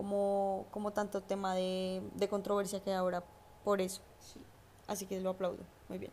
como, 0.01 0.65
como 0.71 0.89
tanto 0.91 1.21
tema 1.21 1.53
de, 1.53 2.01
de 2.15 2.27
controversia 2.27 2.79
que 2.79 2.89
hay 2.89 2.95
ahora 2.95 3.23
por 3.63 3.81
eso. 3.81 4.01
Sí. 4.19 4.39
Así 4.87 5.05
que 5.05 5.19
lo 5.21 5.29
aplaudo. 5.29 5.59
Muy 5.89 5.99
bien. 5.99 6.11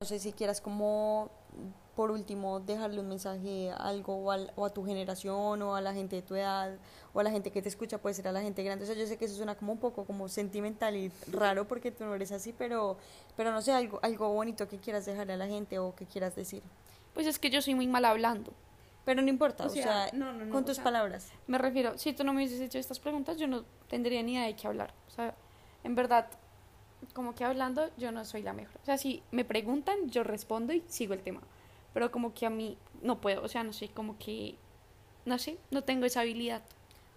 No 0.00 0.06
sé 0.06 0.20
si 0.20 0.32
quieras 0.32 0.60
como, 0.60 1.28
por 1.96 2.12
último, 2.12 2.60
dejarle 2.60 3.00
un 3.00 3.08
mensaje, 3.08 3.72
algo 3.76 4.14
o, 4.14 4.30
al- 4.30 4.52
o 4.54 4.64
a 4.66 4.70
tu 4.70 4.84
generación 4.86 5.60
o 5.62 5.74
a 5.74 5.80
la 5.80 5.92
gente 5.92 6.14
de 6.14 6.22
tu 6.22 6.36
edad 6.36 6.76
o 7.12 7.18
a 7.18 7.24
la 7.24 7.32
gente 7.32 7.50
que 7.50 7.60
te 7.60 7.68
escucha, 7.68 7.98
puede 7.98 8.14
ser 8.14 8.28
a 8.28 8.32
la 8.32 8.40
gente 8.40 8.62
grande. 8.62 8.84
O 8.84 8.86
sea, 8.86 8.94
yo 8.94 9.04
sé 9.08 9.16
que 9.16 9.24
eso 9.24 9.34
suena 9.34 9.56
como 9.56 9.72
un 9.72 9.78
poco 9.80 10.04
como 10.04 10.28
sentimental 10.28 10.94
y 10.94 11.10
raro 11.32 11.66
porque 11.66 11.90
tú 11.90 12.04
no 12.04 12.14
eres 12.14 12.30
así, 12.30 12.54
pero, 12.56 12.96
pero 13.36 13.50
no 13.50 13.60
sé, 13.60 13.72
algo, 13.72 13.98
algo 14.02 14.28
bonito 14.32 14.68
que 14.68 14.78
quieras 14.78 15.04
dejarle 15.06 15.32
a 15.32 15.36
la 15.36 15.48
gente 15.48 15.80
o 15.80 15.92
que 15.96 16.06
quieras 16.06 16.36
decir. 16.36 16.62
Pues 17.14 17.26
es 17.26 17.40
que 17.40 17.50
yo 17.50 17.60
soy 17.60 17.74
muy 17.74 17.88
mal 17.88 18.04
hablando. 18.04 18.52
Pero 19.08 19.22
no 19.22 19.30
importa, 19.30 19.64
O 19.64 19.68
o 19.68 19.70
sea, 19.70 19.82
sea, 19.82 20.10
no, 20.12 20.34
no, 20.34 20.44
no, 20.44 20.52
con 20.52 20.66
tus 20.66 20.74
sea, 20.74 20.84
palabras. 20.84 21.32
Me 21.46 21.56
refiero, 21.56 21.96
si 21.96 22.12
tú 22.12 22.24
no 22.24 22.34
me 22.34 22.40
hubieses 22.40 22.60
hecho 22.60 22.78
estas 22.78 23.00
preguntas, 23.00 23.38
yo 23.38 23.46
no 23.46 23.64
tendría 23.88 24.22
ni 24.22 24.34
idea 24.34 24.44
de 24.44 24.54
qué 24.54 24.66
hablar. 24.66 24.92
O 25.06 25.10
sea, 25.10 25.34
en 25.82 25.94
verdad, 25.94 26.28
como 27.14 27.34
que 27.34 27.42
hablando, 27.42 27.88
yo 27.96 28.12
no 28.12 28.22
soy 28.26 28.42
la 28.42 28.52
mejor. 28.52 28.78
O 28.82 28.84
sea, 28.84 28.98
si 28.98 29.22
me 29.30 29.46
preguntan, 29.46 30.10
yo 30.10 30.24
respondo 30.24 30.74
y 30.74 30.84
sigo 30.88 31.14
el 31.14 31.22
tema. 31.22 31.40
Pero 31.94 32.12
como 32.12 32.34
que 32.34 32.44
a 32.44 32.50
mí 32.50 32.76
no 33.00 33.18
puedo, 33.18 33.42
o 33.42 33.48
sea, 33.48 33.64
no 33.64 33.72
sé, 33.72 33.88
como 33.88 34.18
que, 34.18 34.58
no 35.24 35.38
sé, 35.38 35.56
no 35.70 35.84
tengo 35.84 36.04
esa 36.04 36.20
habilidad. 36.20 36.60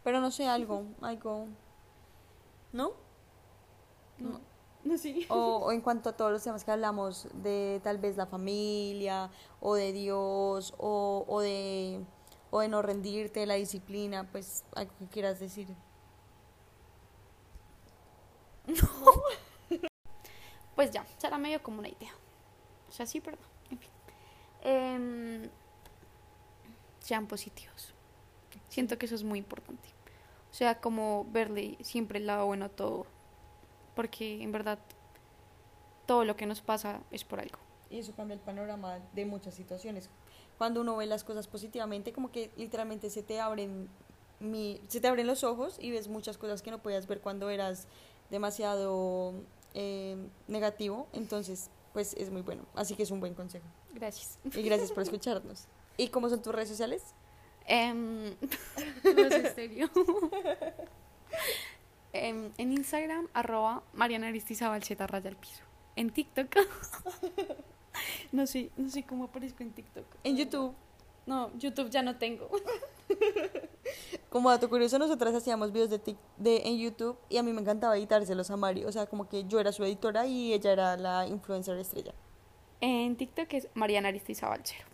Pero 0.05 0.21
no 0.21 0.31
sé, 0.31 0.47
algo, 0.47 0.85
algo, 1.01 1.47
¿no? 2.71 2.93
No, 4.17 4.39
no. 4.83 4.95
O, 5.29 5.57
o 5.65 5.71
en 5.71 5.81
cuanto 5.81 6.09
a 6.09 6.13
todos 6.13 6.31
los 6.31 6.43
temas 6.43 6.63
que 6.63 6.71
hablamos 6.71 7.27
de 7.33 7.79
tal 7.83 7.97
vez 7.97 8.17
la 8.17 8.25
familia 8.25 9.29
o 9.59 9.75
de 9.75 9.93
Dios 9.93 10.73
o, 10.77 11.25
o 11.27 11.41
de 11.41 12.01
o 12.51 12.59
de 12.59 12.67
no 12.67 12.81
rendirte, 12.81 13.45
la 13.45 13.55
disciplina, 13.55 14.29
pues 14.29 14.65
algo 14.75 14.91
que 14.99 15.07
quieras 15.07 15.39
decir. 15.39 15.67
Pues 20.73 20.89
ya, 20.89 21.05
será 21.17 21.37
medio 21.37 21.61
como 21.61 21.79
una 21.79 21.89
idea. 21.89 22.13
O 22.89 22.91
sea, 22.91 23.05
sí, 23.05 23.19
pero 23.19 23.37
no. 23.37 23.47
En 23.69 23.77
fin. 23.77 23.89
Em, 24.61 25.49
sean 26.99 27.27
positivos. 27.27 27.93
Siento 28.69 28.97
que 28.97 29.05
eso 29.05 29.13
es 29.13 29.23
muy 29.23 29.37
importante. 29.37 29.89
O 30.49 30.53
sea, 30.53 30.79
como 30.79 31.25
verle 31.29 31.77
siempre 31.81 32.19
el 32.19 32.25
lado 32.25 32.45
bueno 32.45 32.65
a 32.65 32.69
todo. 32.69 33.05
Porque 34.01 34.41
en 34.41 34.51
verdad, 34.51 34.79
todo 36.07 36.25
lo 36.25 36.35
que 36.35 36.47
nos 36.47 36.59
pasa 36.59 37.01
es 37.11 37.23
por 37.23 37.39
algo. 37.39 37.59
Y 37.91 37.99
eso 37.99 38.15
cambia 38.15 38.33
el 38.33 38.39
panorama 38.39 38.97
de 39.13 39.27
muchas 39.27 39.53
situaciones. 39.53 40.09
Cuando 40.57 40.81
uno 40.81 40.97
ve 40.97 41.05
las 41.05 41.23
cosas 41.23 41.47
positivamente, 41.47 42.11
como 42.11 42.31
que 42.31 42.49
literalmente 42.57 43.11
se 43.11 43.21
te 43.21 43.39
abren 43.39 43.89
mi, 44.39 44.81
se 44.87 45.01
te 45.01 45.07
abren 45.07 45.27
los 45.27 45.43
ojos 45.43 45.77
y 45.79 45.91
ves 45.91 46.07
muchas 46.07 46.39
cosas 46.39 46.63
que 46.63 46.71
no 46.71 46.81
podías 46.81 47.05
ver 47.05 47.21
cuando 47.21 47.51
eras 47.51 47.87
demasiado 48.31 49.35
eh, 49.75 50.17
negativo. 50.47 51.05
Entonces, 51.13 51.69
pues 51.93 52.15
es 52.15 52.31
muy 52.31 52.41
bueno. 52.41 52.63
Así 52.73 52.95
que 52.95 53.03
es 53.03 53.11
un 53.11 53.19
buen 53.19 53.35
consejo. 53.35 53.67
Gracias. 53.93 54.39
Y 54.45 54.63
gracias 54.63 54.91
por 54.91 55.03
escucharnos. 55.03 55.67
¿Y 55.95 56.07
cómo 56.07 56.27
son 56.27 56.41
tus 56.41 56.55
redes 56.55 56.69
sociales? 56.69 57.03
Em, 57.67 58.31
no 59.03 59.25
es 59.27 59.55
en 62.13 62.71
Instagram, 62.71 63.27
arroba 63.33 63.83
Mariana 63.93 64.27
Aristizabal 64.27 64.81
raya 64.81 65.29
al 65.29 65.35
piso. 65.37 65.63
En 65.95 66.09
TikTok. 66.09 66.47
no 68.31 68.47
sé, 68.47 68.71
no 68.77 68.89
sé 68.89 69.03
cómo 69.03 69.25
aparezco 69.25 69.63
en 69.63 69.71
TikTok. 69.71 70.05
En 70.23 70.37
YouTube. 70.37 70.73
No, 71.25 71.51
YouTube 71.57 71.89
ya 71.89 72.01
no 72.01 72.17
tengo. 72.17 72.49
Como 74.29 74.49
dato 74.49 74.69
curioso, 74.69 74.97
nosotras 74.97 75.35
hacíamos 75.35 75.71
videos 75.71 75.89
de, 75.89 76.01
tic- 76.01 76.17
de 76.37 76.61
en 76.65 76.77
YouTube 76.79 77.17
y 77.29 77.37
a 77.37 77.43
mí 77.43 77.51
me 77.53 77.61
encantaba 77.61 77.97
editárselos 77.97 78.49
a 78.49 78.57
Mari. 78.57 78.85
O 78.85 78.91
sea, 78.91 79.05
como 79.05 79.27
que 79.27 79.43
yo 79.45 79.59
era 79.59 79.71
su 79.71 79.83
editora 79.83 80.25
y 80.25 80.53
ella 80.53 80.71
era 80.71 80.97
la 80.97 81.27
influencer 81.27 81.77
estrella. 81.77 82.13
En 82.79 83.15
TikTok 83.17 83.53
es 83.53 83.67
Mariana 83.73 84.07
Aristizabal 84.07 84.61
cero. 84.63 84.85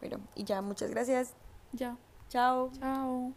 Bueno, 0.00 0.20
y 0.34 0.44
ya, 0.44 0.62
muchas 0.62 0.90
gracias. 0.90 1.34
Ya. 1.72 1.96
Chao. 2.28 2.70
Chao. 2.80 3.32